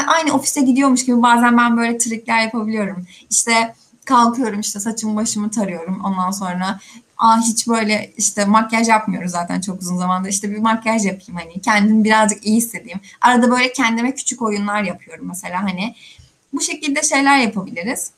Aynı 0.08 0.34
ofise 0.34 0.62
gidiyormuş 0.62 1.06
gibi 1.06 1.22
bazen 1.22 1.58
ben 1.58 1.78
böyle 1.78 1.98
trikler 1.98 2.42
yapabiliyorum. 2.42 3.08
İşte 3.30 3.76
kalkıyorum 4.06 4.60
işte 4.60 4.80
saçımı 4.80 5.16
başımı 5.16 5.52
tarıyorum 5.52 6.02
ondan 6.04 6.32
sonra 6.32 6.80
Aa, 7.24 7.42
hiç 7.42 7.68
böyle 7.68 8.14
işte 8.18 8.46
makyaj 8.46 8.88
yapmıyoruz 8.88 9.32
zaten 9.32 9.62
çok 9.62 9.82
uzun 9.82 9.98
zamandır. 9.98 10.30
İşte 10.30 10.52
bir 10.52 10.58
makyaj 10.58 11.06
yapayım 11.06 11.42
hani 11.42 11.62
kendimi 11.62 12.04
birazcık 12.04 12.46
iyi 12.46 12.58
hissedeyim. 12.58 13.00
Arada 13.22 13.52
böyle 13.52 13.74
kendime 13.74 14.16
küçük 14.16 14.42
oyunlar 14.42 14.84
yapıyorum 14.84 15.28
mesela 15.28 15.64
hani. 15.64 15.96
Bu 16.54 16.62
şekilde 16.62 17.02
şeyler 17.02 17.38
yapabiliriz. 17.38 18.12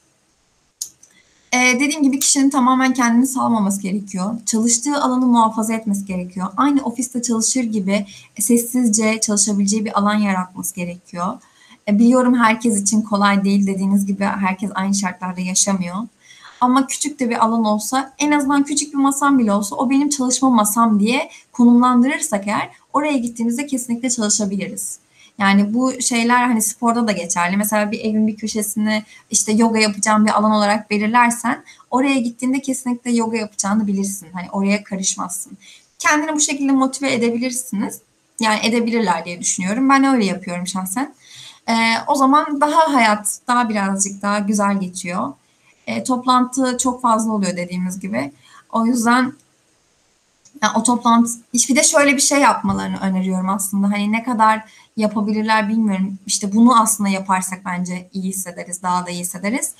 Ee, 1.54 1.80
dediğim 1.80 2.04
gibi 2.04 2.20
kişinin 2.20 2.50
tamamen 2.50 2.94
kendini 2.94 3.28
salmaması 3.28 3.82
gerekiyor. 3.82 4.36
Çalıştığı 4.46 4.96
alanı 5.02 5.26
muhafaza 5.26 5.74
etmesi 5.74 6.06
gerekiyor. 6.06 6.48
Aynı 6.58 6.84
ofiste 6.84 7.22
çalışır 7.22 7.64
gibi 7.64 8.06
sessizce 8.40 9.20
çalışabileceği 9.20 9.86
bir 9.86 10.00
alan 10.00 10.16
yaratması 10.16 10.76
gerekiyor. 10.76 11.34
Ee, 11.88 12.00
biliyorum 12.00 12.36
herkes 12.40 12.82
için 12.82 13.02
kolay 13.02 13.44
değil 13.44 13.68
dediğiniz 13.68 14.06
gibi 14.06 14.24
herkes 14.24 14.72
aynı 14.76 14.96
şartlarda 14.96 15.42
yaşamıyor. 15.42 15.96
Ama 16.66 16.88
küçük 16.88 17.20
de 17.20 17.30
bir 17.30 17.46
alan 17.46 17.66
olsa 17.66 18.14
en 18.20 18.32
azından 18.32 18.64
küçük 18.64 18.94
bir 18.94 18.98
masam 18.98 19.40
bile 19.40 19.52
olsa 19.52 19.76
o 19.76 19.90
benim 19.90 20.10
çalışma 20.10 20.50
masam 20.50 21.00
diye 21.00 21.30
konumlandırırsak 21.52 22.48
eğer 22.48 22.70
oraya 22.94 23.18
gittiğimizde 23.18 23.68
kesinlikle 23.68 24.10
çalışabiliriz. 24.10 25.00
Yani 25.38 25.74
bu 25.74 26.02
şeyler 26.02 26.48
hani 26.48 26.62
sporda 26.62 27.08
da 27.08 27.12
geçerli. 27.12 27.58
Mesela 27.58 27.92
bir 27.92 28.00
evin 28.00 28.28
bir 28.28 28.36
köşesini 28.36 29.04
işte 29.32 29.52
yoga 29.52 29.80
yapacağım 29.80 30.26
bir 30.26 30.32
alan 30.32 30.52
olarak 30.52 30.90
belirlersen 30.90 31.64
oraya 31.92 32.16
gittiğinde 32.20 32.62
kesinlikle 32.62 33.12
yoga 33.12 33.38
yapacağını 33.38 33.88
bilirsin. 33.88 34.28
Hani 34.34 34.48
oraya 34.52 34.84
karışmazsın. 34.84 35.58
Kendini 36.00 36.34
bu 36.36 36.40
şekilde 36.40 36.72
motive 36.72 37.14
edebilirsiniz. 37.14 38.02
Yani 38.40 38.60
edebilirler 38.64 39.26
diye 39.26 39.40
düşünüyorum. 39.40 39.90
Ben 39.90 40.04
öyle 40.04 40.26
yapıyorum 40.26 40.68
şahsen. 40.68 41.14
Ee, 41.70 41.74
o 42.08 42.16
zaman 42.16 42.62
daha 42.62 42.94
hayat 42.94 43.40
daha 43.48 43.70
birazcık 43.70 44.22
daha 44.22 44.40
güzel 44.40 44.80
geçiyor. 44.80 45.34
Ee, 45.88 46.04
toplantı 46.04 46.78
çok 46.78 47.02
fazla 47.02 47.32
oluyor 47.32 47.58
dediğimiz 47.58 48.00
gibi. 48.00 48.32
O 48.72 48.86
yüzden 48.86 49.34
yani 50.64 50.74
o 50.78 50.84
toplantı 50.84 51.32
bir 51.54 51.76
de 51.76 51.84
şöyle 51.84 52.16
bir 52.16 52.22
şey 52.22 52.40
yapmalarını 52.40 52.98
öneriyorum 52.98 53.50
aslında. 53.50 53.92
Hani 53.92 54.12
ne 54.12 54.24
kadar 54.24 54.64
yapabilirler 54.98 55.70
bilmiyorum. 55.70 56.18
İşte 56.28 56.54
bunu 56.54 56.82
aslında 56.82 57.10
yaparsak 57.10 57.66
bence 57.66 58.10
iyi 58.14 58.24
hissederiz, 58.24 58.84
daha 58.84 59.06
da 59.06 59.10
iyi 59.10 59.20
hissederiz. 59.20 59.74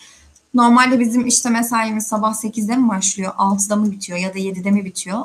Normalde 0.54 1.00
bizim 1.00 1.28
işte 1.28 1.50
mesaimiz 1.50 2.08
sabah 2.08 2.34
8'de 2.34 2.76
mi 2.76 2.90
başlıyor, 2.90 3.34
6'da 3.34 3.76
mı 3.76 3.92
bitiyor 3.92 4.20
ya 4.20 4.34
da 4.34 4.40
7'de 4.40 4.72
mi 4.72 4.86
bitiyor? 4.86 5.24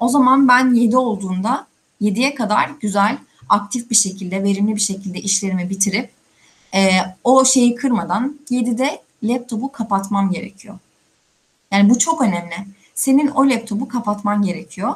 O 0.00 0.08
zaman 0.08 0.48
ben 0.48 0.74
7 0.74 0.96
olduğunda 0.96 1.66
7'ye 2.00 2.34
kadar 2.34 2.70
güzel, 2.80 3.18
aktif 3.48 3.90
bir 3.90 3.96
şekilde, 3.96 4.42
verimli 4.42 4.76
bir 4.76 4.80
şekilde 4.80 5.20
işlerimi 5.20 5.70
bitirip 5.70 6.10
e, 6.74 6.90
o 7.24 7.44
şeyi 7.44 7.74
kırmadan 7.74 8.38
7'de 8.50 9.02
laptopu 9.22 9.72
kapatmam 9.72 10.30
gerekiyor. 10.30 10.78
Yani 11.72 11.90
bu 11.90 11.98
çok 11.98 12.22
önemli. 12.22 12.54
Senin 12.94 13.28
o 13.28 13.48
laptopu 13.48 13.88
kapatman 13.88 14.42
gerekiyor 14.42 14.94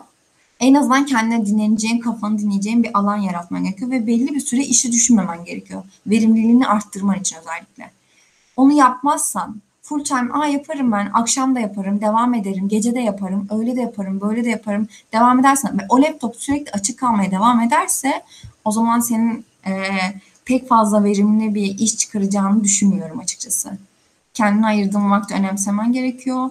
en 0.61 0.75
azından 0.75 1.07
kendine 1.07 1.47
dinleneceğin, 1.47 2.01
kafanı 2.01 2.39
dinleyeceğin 2.39 2.83
bir 2.83 2.99
alan 2.99 3.17
yaratman 3.17 3.65
gerekiyor 3.65 3.91
ve 3.91 4.07
belli 4.07 4.35
bir 4.35 4.41
süre 4.41 4.61
işi 4.61 4.93
düşünmemen 4.93 5.45
gerekiyor. 5.45 5.83
Verimliliğini 6.07 6.67
arttırman 6.67 7.21
için 7.21 7.37
özellikle. 7.37 7.91
Onu 8.57 8.73
yapmazsan 8.73 9.61
full 9.83 10.05
time 10.05 10.33
aa 10.33 10.47
yaparım 10.47 10.93
ben, 10.93 11.11
akşam 11.13 11.55
da 11.55 11.61
yaparım, 11.61 12.01
devam 12.01 12.35
ederim, 12.35 12.69
gece 12.69 12.95
de 12.95 13.01
yaparım, 13.01 13.49
öyle 13.51 13.77
de 13.77 13.81
yaparım, 13.81 14.21
böyle 14.21 14.45
de 14.45 14.51
yaparım, 14.51 14.89
devam 15.13 15.41
edersen 15.41 15.79
ve 15.79 15.83
o 15.89 16.03
laptop 16.03 16.37
sürekli 16.37 16.73
açık 16.73 16.99
kalmaya 16.99 17.31
devam 17.31 17.61
ederse 17.61 18.23
o 18.65 18.73
zaman 18.73 19.01
senin 19.01 19.45
e, 19.67 19.73
pek 20.45 20.69
fazla 20.69 21.05
verimli 21.05 21.55
bir 21.55 21.79
iş 21.79 21.97
çıkaracağını 21.97 22.65
düşünmüyorum 22.65 23.21
açıkçası. 23.21 23.79
Kendine 24.35 24.67
ayırdığın 24.67 25.11
vakti 25.11 25.35
önemsemen 25.35 25.93
gerekiyor 25.93 26.51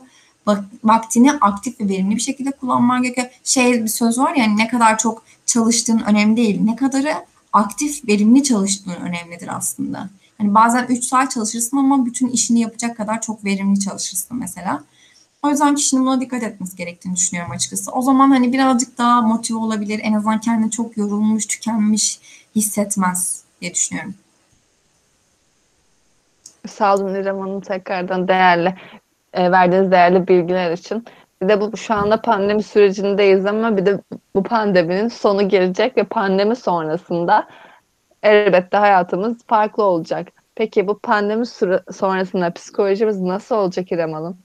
vaktini 0.84 1.32
aktif 1.32 1.82
ve 1.82 1.89
verimli 1.89 2.15
bir 2.15 2.21
şekilde 2.21 2.51
kullanman 2.51 3.03
gerekiyor. 3.03 3.27
Şey 3.43 3.84
bir 3.84 3.88
söz 3.88 4.19
var 4.19 4.36
ya 4.36 4.45
hani 4.45 4.57
ne 4.57 4.67
kadar 4.67 4.97
çok 4.97 5.23
çalıştığın 5.45 5.99
önemli 5.99 6.38
değil. 6.38 6.61
Ne 6.61 6.75
kadarı 6.75 7.13
aktif, 7.53 8.07
verimli 8.07 8.43
çalıştığın 8.43 8.91
önemlidir 8.91 9.57
aslında. 9.57 10.09
Hani 10.38 10.53
bazen 10.53 10.86
3 10.89 11.03
saat 11.03 11.32
çalışırsın 11.32 11.77
ama 11.77 12.05
bütün 12.05 12.27
işini 12.27 12.59
yapacak 12.59 12.97
kadar 12.97 13.21
çok 13.21 13.45
verimli 13.45 13.80
çalışırsın 13.80 14.38
mesela. 14.38 14.84
O 15.43 15.49
yüzden 15.49 15.75
kişinin 15.75 16.05
buna 16.05 16.21
dikkat 16.21 16.43
etmesi 16.43 16.77
gerektiğini 16.77 17.15
düşünüyorum 17.15 17.51
açıkçası. 17.51 17.91
O 17.91 18.01
zaman 18.01 18.30
hani 18.30 18.53
birazcık 18.53 18.97
daha 18.97 19.21
motive 19.21 19.57
olabilir. 19.57 19.99
En 20.03 20.13
azından 20.13 20.39
kendini 20.39 20.71
çok 20.71 20.97
yorulmuş, 20.97 21.45
tükenmiş 21.45 22.19
hissetmez 22.55 23.43
diye 23.61 23.73
düşünüyorum. 23.73 24.13
Sağ 26.68 26.95
olun 26.95 27.16
İrem 27.16 27.39
Hanım 27.39 27.62
tekrardan 27.62 28.28
değerli 28.28 28.76
e, 29.34 29.51
verdiğiniz 29.51 29.91
değerli 29.91 30.28
bilgiler 30.28 30.72
için. 30.72 31.05
Bir 31.41 31.49
de 31.49 31.62
bu 31.62 31.78
şu 31.78 31.93
anda 31.93 32.22
pandemi 32.22 32.64
sürecindeyiz 32.64 33.45
ama 33.45 33.78
bir 33.78 33.86
de 33.86 33.99
bu 34.36 34.43
pandeminin 34.43 35.07
sonu 35.07 35.49
gelecek 35.49 35.97
ve 35.97 36.03
pandemi 36.03 36.55
sonrasında 36.55 37.47
elbette 38.24 38.78
hayatımız 38.78 39.38
farklı 39.47 39.84
olacak. 39.84 40.28
Peki 40.55 40.88
bu 40.88 40.99
pandemi 40.99 41.45
sonrasında 41.91 42.53
psikolojimiz 42.53 43.20
nasıl 43.20 43.55
olacak 43.55 43.91
İrem 43.91 44.14
Hanım? 44.14 44.38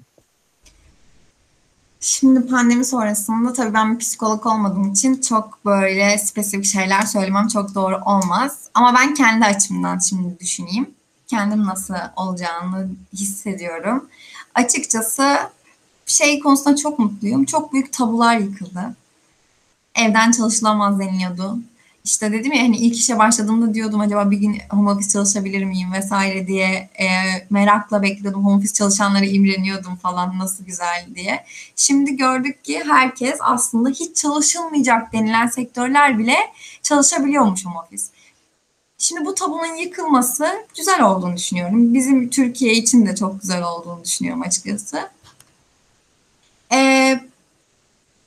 Şimdi 2.01 2.47
pandemi 2.47 2.85
sonrasında 2.85 3.53
tabii 3.53 3.75
ben 3.75 3.95
bir 3.95 3.99
psikolog 3.99 4.47
olmadığım 4.47 4.93
için 4.93 5.21
çok 5.21 5.65
böyle 5.65 6.19
spesifik 6.19 6.65
şeyler 6.65 7.03
söylemem 7.03 7.49
çok 7.49 7.75
doğru 7.75 7.97
olmaz. 8.07 8.69
Ama 8.75 8.95
ben 8.95 9.15
kendi 9.15 9.45
açımdan 9.45 9.99
şimdi 9.99 10.39
düşüneyim. 10.41 10.95
Kendim 11.27 11.64
nasıl 11.64 11.95
olacağını 12.16 12.89
hissediyorum. 13.12 14.09
Açıkçası 14.55 15.39
şey 16.07 16.41
konusunda 16.41 16.77
çok 16.77 16.99
mutluyum. 16.99 17.45
Çok 17.45 17.72
büyük 17.72 17.93
tabular 17.93 18.37
yıkıldı. 18.37 18.97
Evden 19.95 20.31
çalışılamaz 20.31 20.99
deniliyordu 20.99 21.59
işte 22.05 22.33
dedim 22.33 22.53
ya 22.53 22.62
hani 22.62 22.77
ilk 22.77 22.97
işe 22.97 23.18
başladığımda 23.18 23.75
diyordum 23.75 24.01
acaba 24.01 24.31
bir 24.31 24.37
gün 24.37 24.59
home 24.70 24.91
office 24.91 25.09
çalışabilir 25.09 25.64
miyim 25.64 25.93
vesaire 25.93 26.47
diye 26.47 26.91
e, 27.01 27.07
merakla 27.51 28.03
bekliyordum. 28.03 28.47
Home 28.47 28.57
office 28.57 28.75
çalışanlara 28.75 29.25
imreniyordum 29.25 29.97
falan 29.97 30.39
nasıl 30.39 30.64
güzel 30.64 31.07
diye. 31.14 31.45
Şimdi 31.77 32.16
gördük 32.16 32.64
ki 32.64 32.83
herkes 32.89 33.39
aslında 33.41 33.89
hiç 33.89 34.16
çalışılmayacak 34.16 35.12
denilen 35.12 35.47
sektörler 35.47 36.18
bile 36.18 36.37
çalışabiliyormuş 36.83 37.66
home 37.66 37.79
office. 37.79 38.05
Şimdi 39.05 39.24
bu 39.24 39.34
tabunun 39.34 39.74
yıkılması 39.74 40.46
güzel 40.76 41.02
olduğunu 41.02 41.36
düşünüyorum. 41.36 41.94
Bizim 41.94 42.30
Türkiye 42.30 42.74
için 42.74 43.07
de 43.07 43.14
çok 43.14 43.42
güzel 43.42 43.62
olduğunu 43.62 44.05
düşünüyorum 44.05 44.42
açıkçası. 44.42 45.11
Ee, 46.72 47.20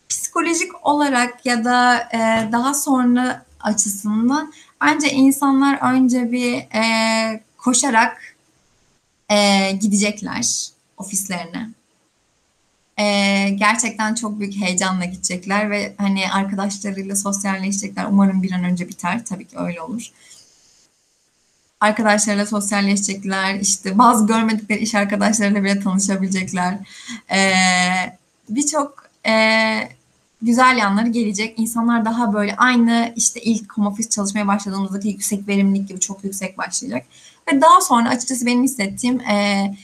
psikolojik 0.10 0.88
olarak 0.88 1.46
ya 1.46 1.66
da 1.66 2.00
e, 2.14 2.52
daha 2.52 2.74
sonra 2.74 3.46
açısından 3.60 4.54
bence 4.82 5.10
insanlar 5.10 5.94
önce 5.94 6.32
bir 6.32 6.54
e, 6.54 7.44
koşarak 7.58 8.36
e, 9.30 9.72
gidecekler 9.72 10.70
ofislerine. 10.98 11.70
E, 12.98 13.04
gerçekten 13.50 14.16
çok 14.16 14.40
büyük 14.40 14.56
heyecanla 14.56 15.06
gidecekler 15.06 15.72
ve 15.72 15.96
hani 15.98 16.32
arkadaşlarıyla 16.32 17.16
sosyalleşecekler. 17.16 18.06
Umarım 18.06 18.44
bir 18.44 18.52
an 18.52 18.64
önce 18.64 18.90
biter. 18.90 19.26
Tabii 19.26 19.48
ki 19.48 19.58
öyle 19.58 19.82
olur. 19.82 20.12
Arkadaşlarıyla 21.80 22.46
sosyalleşecekler. 22.46 23.56
İşte 23.56 23.98
bazı 23.98 24.28
görmedikleri 24.28 24.80
iş 24.80 24.96
arkadaşlarıyla 24.96 25.64
bile 25.64 25.80
tanışabilecekler. 25.80 26.78
E, 27.32 27.54
Birçok 28.50 29.04
e, 29.28 29.34
güzel 30.42 30.78
yanları 30.78 31.08
gelecek. 31.08 31.60
İnsanlar 31.60 32.06
daha 32.06 32.34
böyle 32.34 32.56
aynı 32.56 33.14
işte 33.16 33.42
ilk 33.42 33.74
home 33.74 33.88
office 33.88 34.10
çalışmaya 34.10 34.48
başladığımızdaki 34.48 35.08
yüksek 35.08 35.48
verimlilik 35.48 35.88
gibi 35.88 36.00
çok 36.00 36.24
yüksek 36.24 36.58
başlayacak. 36.58 37.06
Ve 37.52 37.62
daha 37.62 37.82
sonra 37.82 38.10
açıkçası 38.10 38.46
benim 38.46 38.64
hissettiğim 38.64 39.20
e, 39.20 39.76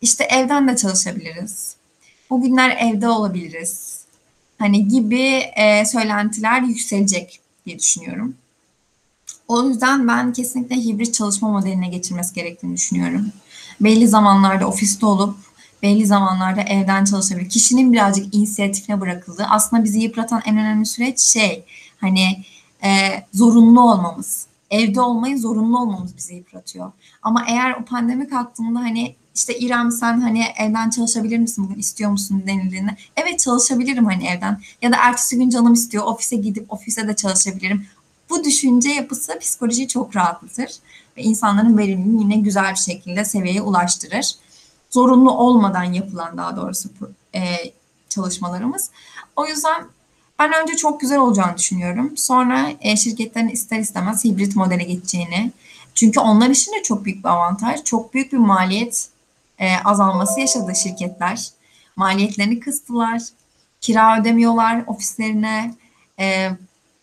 işte 0.00 0.24
evden 0.24 0.68
de 0.68 0.76
çalışabiliriz. 0.76 1.76
Bugünler 2.30 2.76
evde 2.80 3.08
olabiliriz. 3.08 4.00
Hani 4.58 4.88
gibi 4.88 5.42
e, 5.56 5.84
söylentiler 5.84 6.62
yükselecek 6.62 7.40
diye 7.66 7.78
düşünüyorum. 7.78 8.34
O 9.50 9.68
yüzden 9.68 10.08
ben 10.08 10.32
kesinlikle 10.32 10.76
hibrit 10.76 11.14
çalışma 11.14 11.48
modeline 11.48 11.88
geçirmesi 11.88 12.34
gerektiğini 12.34 12.76
düşünüyorum. 12.76 13.32
Belli 13.80 14.08
zamanlarda 14.08 14.66
ofiste 14.68 15.06
olup 15.06 15.36
belli 15.82 16.06
zamanlarda 16.06 16.60
evden 16.60 17.04
çalışabilir. 17.04 17.48
Kişinin 17.48 17.92
birazcık 17.92 18.34
inisiyatifine 18.34 19.00
bırakıldığı. 19.00 19.44
Aslında 19.44 19.84
bizi 19.84 20.00
yıpratan 20.00 20.42
en 20.44 20.58
önemli 20.58 20.86
süreç 20.86 21.20
şey 21.20 21.64
hani 22.00 22.44
e, 22.84 22.88
zorunlu 23.32 23.80
olmamız. 23.80 24.46
Evde 24.70 25.00
olmayı 25.00 25.38
zorunlu 25.38 25.80
olmamız 25.80 26.16
bizi 26.16 26.34
yıpratıyor. 26.34 26.92
Ama 27.22 27.44
eğer 27.48 27.72
o 27.72 27.84
pandemi 27.84 28.28
kalktığında 28.28 28.80
hani 28.80 29.14
işte 29.34 29.58
İrem 29.58 29.90
sen 29.90 30.20
hani 30.20 30.44
evden 30.58 30.90
çalışabilir 30.90 31.38
misin 31.38 31.64
bugün 31.64 31.80
istiyor 31.80 32.10
musun 32.10 32.42
denildiğinde 32.46 32.96
evet 33.16 33.40
çalışabilirim 33.40 34.04
hani 34.04 34.26
evden 34.26 34.60
ya 34.82 34.92
da 34.92 34.96
ertesi 34.96 35.36
gün 35.36 35.50
canım 35.50 35.72
istiyor 35.72 36.04
ofise 36.04 36.36
gidip 36.36 36.72
ofise 36.72 37.08
de 37.08 37.16
çalışabilirim. 37.16 37.86
Bu 38.30 38.44
düşünce 38.44 38.90
yapısı 38.90 39.38
psikolojiyi 39.38 39.88
çok 39.88 40.16
rahatlatır 40.16 40.70
ve 41.16 41.22
insanların 41.22 41.78
verimliliğini 41.78 42.22
yine 42.22 42.36
güzel 42.36 42.70
bir 42.70 42.78
şekilde 42.78 43.24
seviyeye 43.24 43.62
ulaştırır 43.62 44.34
zorunlu 44.90 45.30
olmadan 45.30 45.84
yapılan 45.84 46.36
daha 46.36 46.56
doğrusu 46.56 46.88
e, 47.34 47.42
çalışmalarımız. 48.08 48.90
O 49.36 49.46
yüzden 49.46 49.84
ben 50.38 50.52
önce 50.62 50.76
çok 50.76 51.00
güzel 51.00 51.18
olacağını 51.18 51.56
düşünüyorum. 51.56 52.16
Sonra 52.16 52.70
e, 52.80 52.96
şirketlerin 52.96 53.48
ister 53.48 53.78
istemez 53.78 54.24
hibrit 54.24 54.56
modele 54.56 54.84
geçeceğini. 54.84 55.52
Çünkü 55.94 56.20
onlar 56.20 56.50
için 56.50 56.72
de 56.72 56.82
çok 56.82 57.04
büyük 57.04 57.24
bir 57.24 57.28
avantaj. 57.28 57.84
Çok 57.84 58.14
büyük 58.14 58.32
bir 58.32 58.38
maliyet 58.38 59.08
e, 59.58 59.76
azalması 59.84 60.40
yaşadı 60.40 60.72
şirketler. 60.74 61.48
Maliyetlerini 61.96 62.60
kıstılar. 62.60 63.22
Kira 63.80 64.20
ödemiyorlar 64.20 64.84
ofislerine. 64.86 65.74
E, 66.20 66.50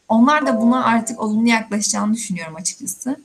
onlar 0.08 0.47
da 0.47 0.62
buna 0.62 0.86
artık 0.86 1.20
olumlu 1.20 1.49
yaklaşacağını 1.49 2.14
düşünüyorum 2.14 2.55
açıkçası. 2.55 3.18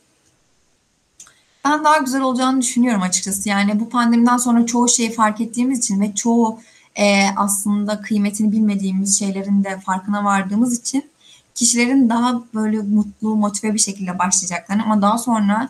Ben 1.65 1.85
daha 1.85 1.99
güzel 1.99 2.21
olacağını 2.21 2.61
düşünüyorum 2.61 3.03
açıkçası. 3.03 3.49
Yani 3.49 3.81
bu 3.81 3.89
pandemiden 3.89 4.37
sonra 4.37 4.67
çoğu 4.67 4.89
şeyi 4.89 5.13
fark 5.13 5.41
ettiğimiz 5.41 5.79
için 5.79 6.01
ve 6.01 6.15
çoğu 6.15 6.61
e, 6.97 7.27
aslında 7.37 8.01
kıymetini 8.01 8.53
bilmediğimiz 8.53 9.19
şeylerin 9.19 9.65
de 9.65 9.81
farkına 9.81 10.25
vardığımız 10.25 10.79
için 10.81 11.11
kişilerin 11.55 12.09
daha 12.09 12.43
böyle 12.55 12.79
mutlu, 12.79 13.37
motive 13.37 13.75
bir 13.75 13.79
şekilde 13.79 14.19
başlayacaklarını 14.19 14.83
ama 14.83 15.03
daha 15.03 15.19
sonra 15.19 15.69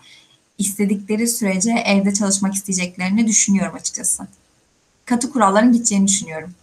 istedikleri 0.59 1.29
sürece 1.29 1.71
evde 1.71 2.15
çalışmak 2.15 2.55
isteyeceklerini 2.55 3.27
düşünüyorum 3.27 3.75
açıkçası. 3.75 4.27
Katı 5.05 5.33
kuralların 5.33 5.73
gideceğini 5.73 6.09
düşünüyorum. 6.09 6.55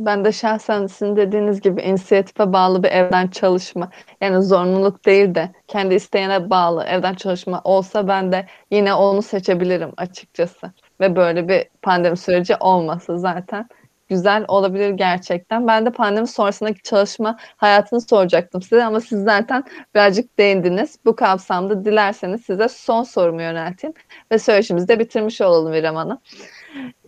Ben 0.00 0.24
de 0.24 0.32
şahsen 0.32 0.86
sizin 0.86 1.16
dediğiniz 1.16 1.60
gibi 1.60 1.82
inisiyatife 1.82 2.52
bağlı 2.52 2.82
bir 2.82 2.88
evden 2.88 3.28
çalışma 3.28 3.90
yani 4.20 4.42
zorunluluk 4.42 5.06
değil 5.06 5.34
de 5.34 5.50
kendi 5.68 5.94
isteğine 5.94 6.50
bağlı 6.50 6.84
evden 6.84 7.14
çalışma 7.14 7.60
olsa 7.64 8.08
ben 8.08 8.32
de 8.32 8.46
yine 8.70 8.94
onu 8.94 9.22
seçebilirim 9.22 9.92
açıkçası. 9.96 10.72
Ve 11.00 11.16
böyle 11.16 11.48
bir 11.48 11.64
pandemi 11.82 12.16
süreci 12.16 12.56
olmasa 12.60 13.18
zaten 13.18 13.68
güzel 14.08 14.44
olabilir 14.48 14.90
gerçekten. 14.90 15.66
Ben 15.66 15.86
de 15.86 15.90
pandemi 15.92 16.26
sonrasındaki 16.26 16.82
çalışma 16.82 17.36
hayatını 17.56 18.00
soracaktım 18.00 18.62
size 18.62 18.84
ama 18.84 19.00
siz 19.00 19.24
zaten 19.24 19.64
birazcık 19.94 20.38
değindiniz. 20.38 20.98
Bu 21.04 21.16
kapsamda 21.16 21.84
dilerseniz 21.84 22.44
size 22.44 22.68
son 22.68 23.02
sorumu 23.02 23.42
yönelteyim 23.42 23.94
ve 24.32 24.38
söyleşimizi 24.38 24.88
de 24.88 24.98
bitirmiş 24.98 25.40
olalım 25.40 25.74
İrem 25.74 25.96
Hanım. 25.96 26.18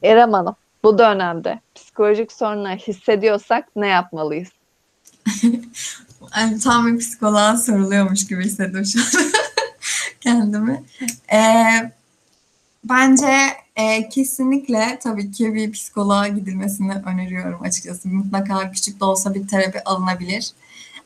İrem 0.03 0.33
Hanım, 0.33 0.57
bu 0.85 0.99
dönemde 0.99 1.61
psikolojik 1.93 2.33
sorunlar 2.33 2.79
hissediyorsak 2.79 3.69
ne 3.77 3.87
yapmalıyız? 3.87 4.49
tam 6.65 6.87
bir 6.87 6.99
psikoloğa 6.99 7.57
soruluyormuş 7.57 8.27
gibi 8.27 8.45
hissettim 8.45 8.85
şu 8.85 9.01
an 9.01 9.25
kendimi. 10.21 10.83
Ee, 11.33 11.93
bence 12.85 13.33
e, 13.77 14.09
kesinlikle 14.09 14.99
tabii 15.03 15.31
ki 15.31 15.55
bir 15.55 15.73
psikoloğa 15.73 16.29
gidilmesini 16.29 16.93
öneriyorum 17.07 17.63
açıkçası. 17.63 18.09
Mutlaka 18.09 18.71
küçük 18.71 19.01
de 19.01 19.05
olsa 19.05 19.35
bir 19.35 19.49
terapi 19.49 19.85
alınabilir. 19.85 20.51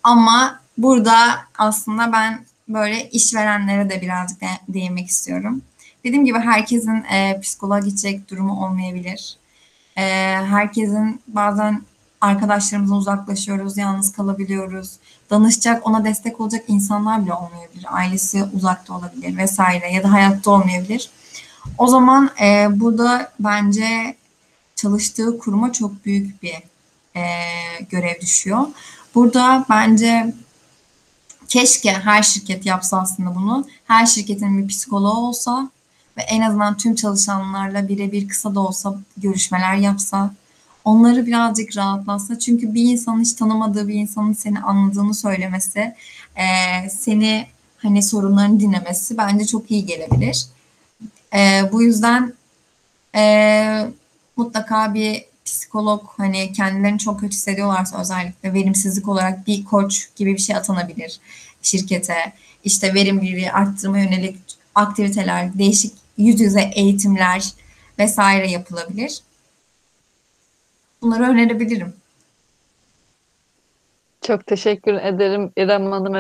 Ama 0.03 0.61
burada 0.79 1.17
aslında 1.59 2.13
ben 2.13 2.45
böyle 2.69 3.11
işverenlere 3.11 3.91
de 3.91 4.01
birazcık 4.01 4.41
de, 4.41 4.47
değinmek 4.69 5.09
istiyorum. 5.09 5.63
Dediğim 6.05 6.25
gibi 6.25 6.39
herkesin 6.39 7.05
e, 7.05 7.41
psikoloğa 7.41 7.79
gidecek 7.79 8.31
durumu 8.31 8.65
olmayabilir. 8.67 9.37
E, 9.97 10.03
herkesin 10.45 11.21
bazen 11.29 11.83
arkadaşlarımızdan 12.21 12.99
uzaklaşıyoruz, 12.99 13.77
yalnız 13.77 14.13
kalabiliyoruz. 14.13 14.91
Danışacak, 15.31 15.87
ona 15.87 16.05
destek 16.05 16.41
olacak 16.41 16.65
insanlar 16.69 17.25
bile 17.25 17.33
olmayabilir. 17.33 17.87
Ailesi 17.89 18.45
uzakta 18.45 18.95
olabilir 18.95 19.37
vesaire 19.37 19.93
ya 19.93 20.03
da 20.03 20.13
hayatta 20.13 20.51
olmayabilir. 20.51 21.11
O 21.79 21.87
zaman 21.87 22.31
e, 22.43 22.69
burada 22.81 23.33
bence 23.41 24.17
çalıştığı 24.77 25.39
kuruma 25.39 25.73
çok 25.73 26.05
büyük 26.05 26.43
bir 26.43 26.55
e, 27.17 27.23
görev 27.91 28.21
düşüyor. 28.21 28.67
Burada 29.15 29.65
bence 29.71 30.35
keşke 31.49 31.93
her 31.93 32.23
şirket 32.23 32.67
yapsa 32.67 33.01
aslında 33.01 33.35
bunu. 33.35 33.67
Her 33.87 34.07
şirketin 34.07 34.59
bir 34.59 34.69
psikoloğu 34.69 35.29
olsa 35.29 35.71
ve 36.17 36.23
en 36.23 36.41
azından 36.41 36.77
tüm 36.77 36.95
çalışanlarla 36.95 37.89
birebir 37.89 38.29
kısa 38.29 38.55
da 38.55 38.61
olsa 38.61 38.97
görüşmeler 39.17 39.75
yapsa, 39.75 40.35
onları 40.85 41.27
birazcık 41.27 41.77
rahatlatsa. 41.77 42.39
Çünkü 42.39 42.75
bir 42.75 42.83
insanın 42.83 43.21
hiç 43.21 43.33
tanımadığı 43.33 43.89
bir 43.89 43.95
insanın 43.95 44.33
seni 44.33 44.61
anladığını 44.61 45.15
söylemesi, 45.15 45.95
e, 46.37 46.47
seni 46.91 47.47
hani 47.79 48.03
sorunlarını 48.03 48.61
dinlemesi 48.61 49.19
bence 49.19 49.47
çok 49.47 49.71
iyi 49.71 49.87
gelebilir. 49.87 50.47
E, 51.35 51.63
bu 51.73 51.83
yüzden 51.83 52.35
e, 53.15 53.91
mutlaka 54.37 54.95
bir 54.95 55.25
psikolog 55.45 56.03
hani 56.17 56.53
kendilerini 56.53 56.99
çok 56.99 57.21
kötü 57.21 57.33
hissediyorlarsa 57.33 58.01
özellikle 58.01 58.55
verimsizlik 58.55 59.09
olarak 59.09 59.47
bir 59.47 59.65
koç 59.65 60.09
gibi 60.17 60.35
bir 60.35 60.39
şey 60.39 60.57
atanabilir 60.57 61.21
şirkete. 61.63 62.33
İşte 62.65 62.95
verimliliği 62.95 63.53
arttırma 63.53 63.99
yönelik 63.99 64.37
aktiviteler, 64.75 65.59
değişik 65.59 65.93
yüz 66.19 66.41
yüze 66.41 66.71
eğitimler 66.75 67.53
vesaire 67.99 68.51
yapılabilir. 68.51 69.21
Bunları 71.03 71.23
önerebilirim. 71.23 71.95
Çok 74.23 74.47
teşekkür 74.47 74.95
ederim 74.95 75.53
İrem 75.57 75.93
Hanım 75.93 76.15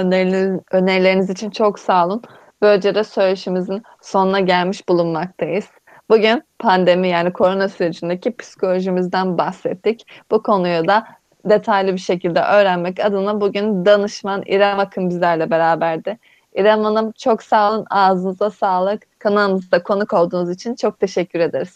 önerileriniz, 0.72 1.30
için 1.30 1.50
çok 1.50 1.78
sağ 1.78 2.06
olun. 2.06 2.22
Böylece 2.62 2.94
de 2.94 3.04
söyleşimizin 3.04 3.82
sonuna 4.02 4.40
gelmiş 4.40 4.88
bulunmaktayız. 4.88 5.64
Bugün 6.10 6.42
pandemi 6.58 7.08
yani 7.08 7.32
korona 7.32 7.68
sürecindeki 7.68 8.36
psikolojimizden 8.36 9.38
bahsettik. 9.38 10.06
Bu 10.30 10.42
konuyu 10.42 10.88
da 10.88 11.06
detaylı 11.44 11.92
bir 11.92 11.98
şekilde 11.98 12.40
öğrenmek 12.40 13.00
adına 13.00 13.40
bugün 13.40 13.86
danışman 13.86 14.42
İrem 14.46 14.78
Akın 14.78 15.10
bizlerle 15.10 15.50
beraberdi. 15.50 16.18
İrem 16.54 16.84
Hanım 16.84 17.12
çok 17.12 17.42
sağ 17.42 17.72
olun, 17.72 17.86
ağzınıza 17.90 18.50
sağlık. 18.50 19.15
Kanalımızda 19.26 19.82
konuk 19.82 20.12
olduğunuz 20.12 20.50
için 20.50 20.74
çok 20.74 21.00
teşekkür 21.00 21.40
ederiz. 21.40 21.68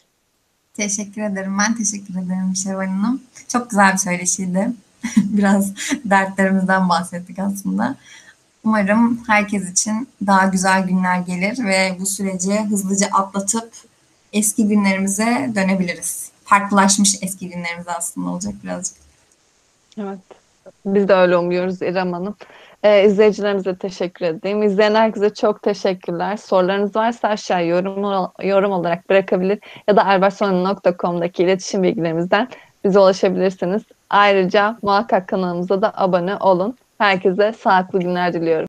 Teşekkür 0.74 1.22
ederim. 1.22 1.58
Ben 1.58 1.76
teşekkür 1.76 2.14
ederim 2.14 2.56
Şevval 2.56 2.86
Hanım. 2.86 3.22
Çok 3.48 3.70
güzel 3.70 3.92
bir 3.92 3.98
söyleşiydi. 3.98 4.72
Biraz 5.16 5.72
dertlerimizden 6.04 6.88
bahsettik 6.88 7.38
aslında. 7.38 7.96
Umarım 8.64 9.22
herkes 9.26 9.70
için 9.70 10.08
daha 10.26 10.46
güzel 10.46 10.82
günler 10.82 11.18
gelir 11.18 11.64
ve 11.64 11.96
bu 12.00 12.06
süreci 12.06 12.60
hızlıca 12.60 13.06
atlatıp 13.12 13.72
eski 14.32 14.68
günlerimize 14.68 15.52
dönebiliriz. 15.54 16.30
Farklılaşmış 16.44 17.16
eski 17.22 17.48
günlerimiz 17.50 17.88
aslında 17.88 18.30
olacak 18.30 18.54
birazcık. 18.64 18.96
Evet. 19.98 20.18
Biz 20.84 21.08
de 21.08 21.14
öyle 21.14 21.36
umuyoruz 21.36 21.82
İrem 21.82 22.12
Hanım. 22.12 22.36
Ee, 22.82 23.04
izleyicilerimize 23.04 23.78
teşekkür 23.78 24.24
edeyim. 24.26 24.62
İzleyen 24.62 24.94
herkese 24.94 25.34
çok 25.34 25.62
teşekkürler. 25.62 26.36
Sorularınız 26.36 26.96
varsa 26.96 27.28
aşağı 27.28 27.66
yorum, 27.66 28.30
yorum 28.42 28.72
olarak 28.72 29.10
bırakabilir 29.10 29.58
ya 29.88 29.96
da 29.96 30.06
albertsonu.com'daki 30.06 31.42
iletişim 31.42 31.82
bilgilerimizden 31.82 32.48
bize 32.84 32.98
ulaşabilirsiniz. 32.98 33.82
Ayrıca 34.10 34.78
muhakkak 34.82 35.28
kanalımıza 35.28 35.82
da 35.82 35.92
abone 35.96 36.36
olun. 36.36 36.76
Herkese 36.98 37.52
sağlıklı 37.52 38.00
günler 38.00 38.32
diliyorum. 38.32 38.58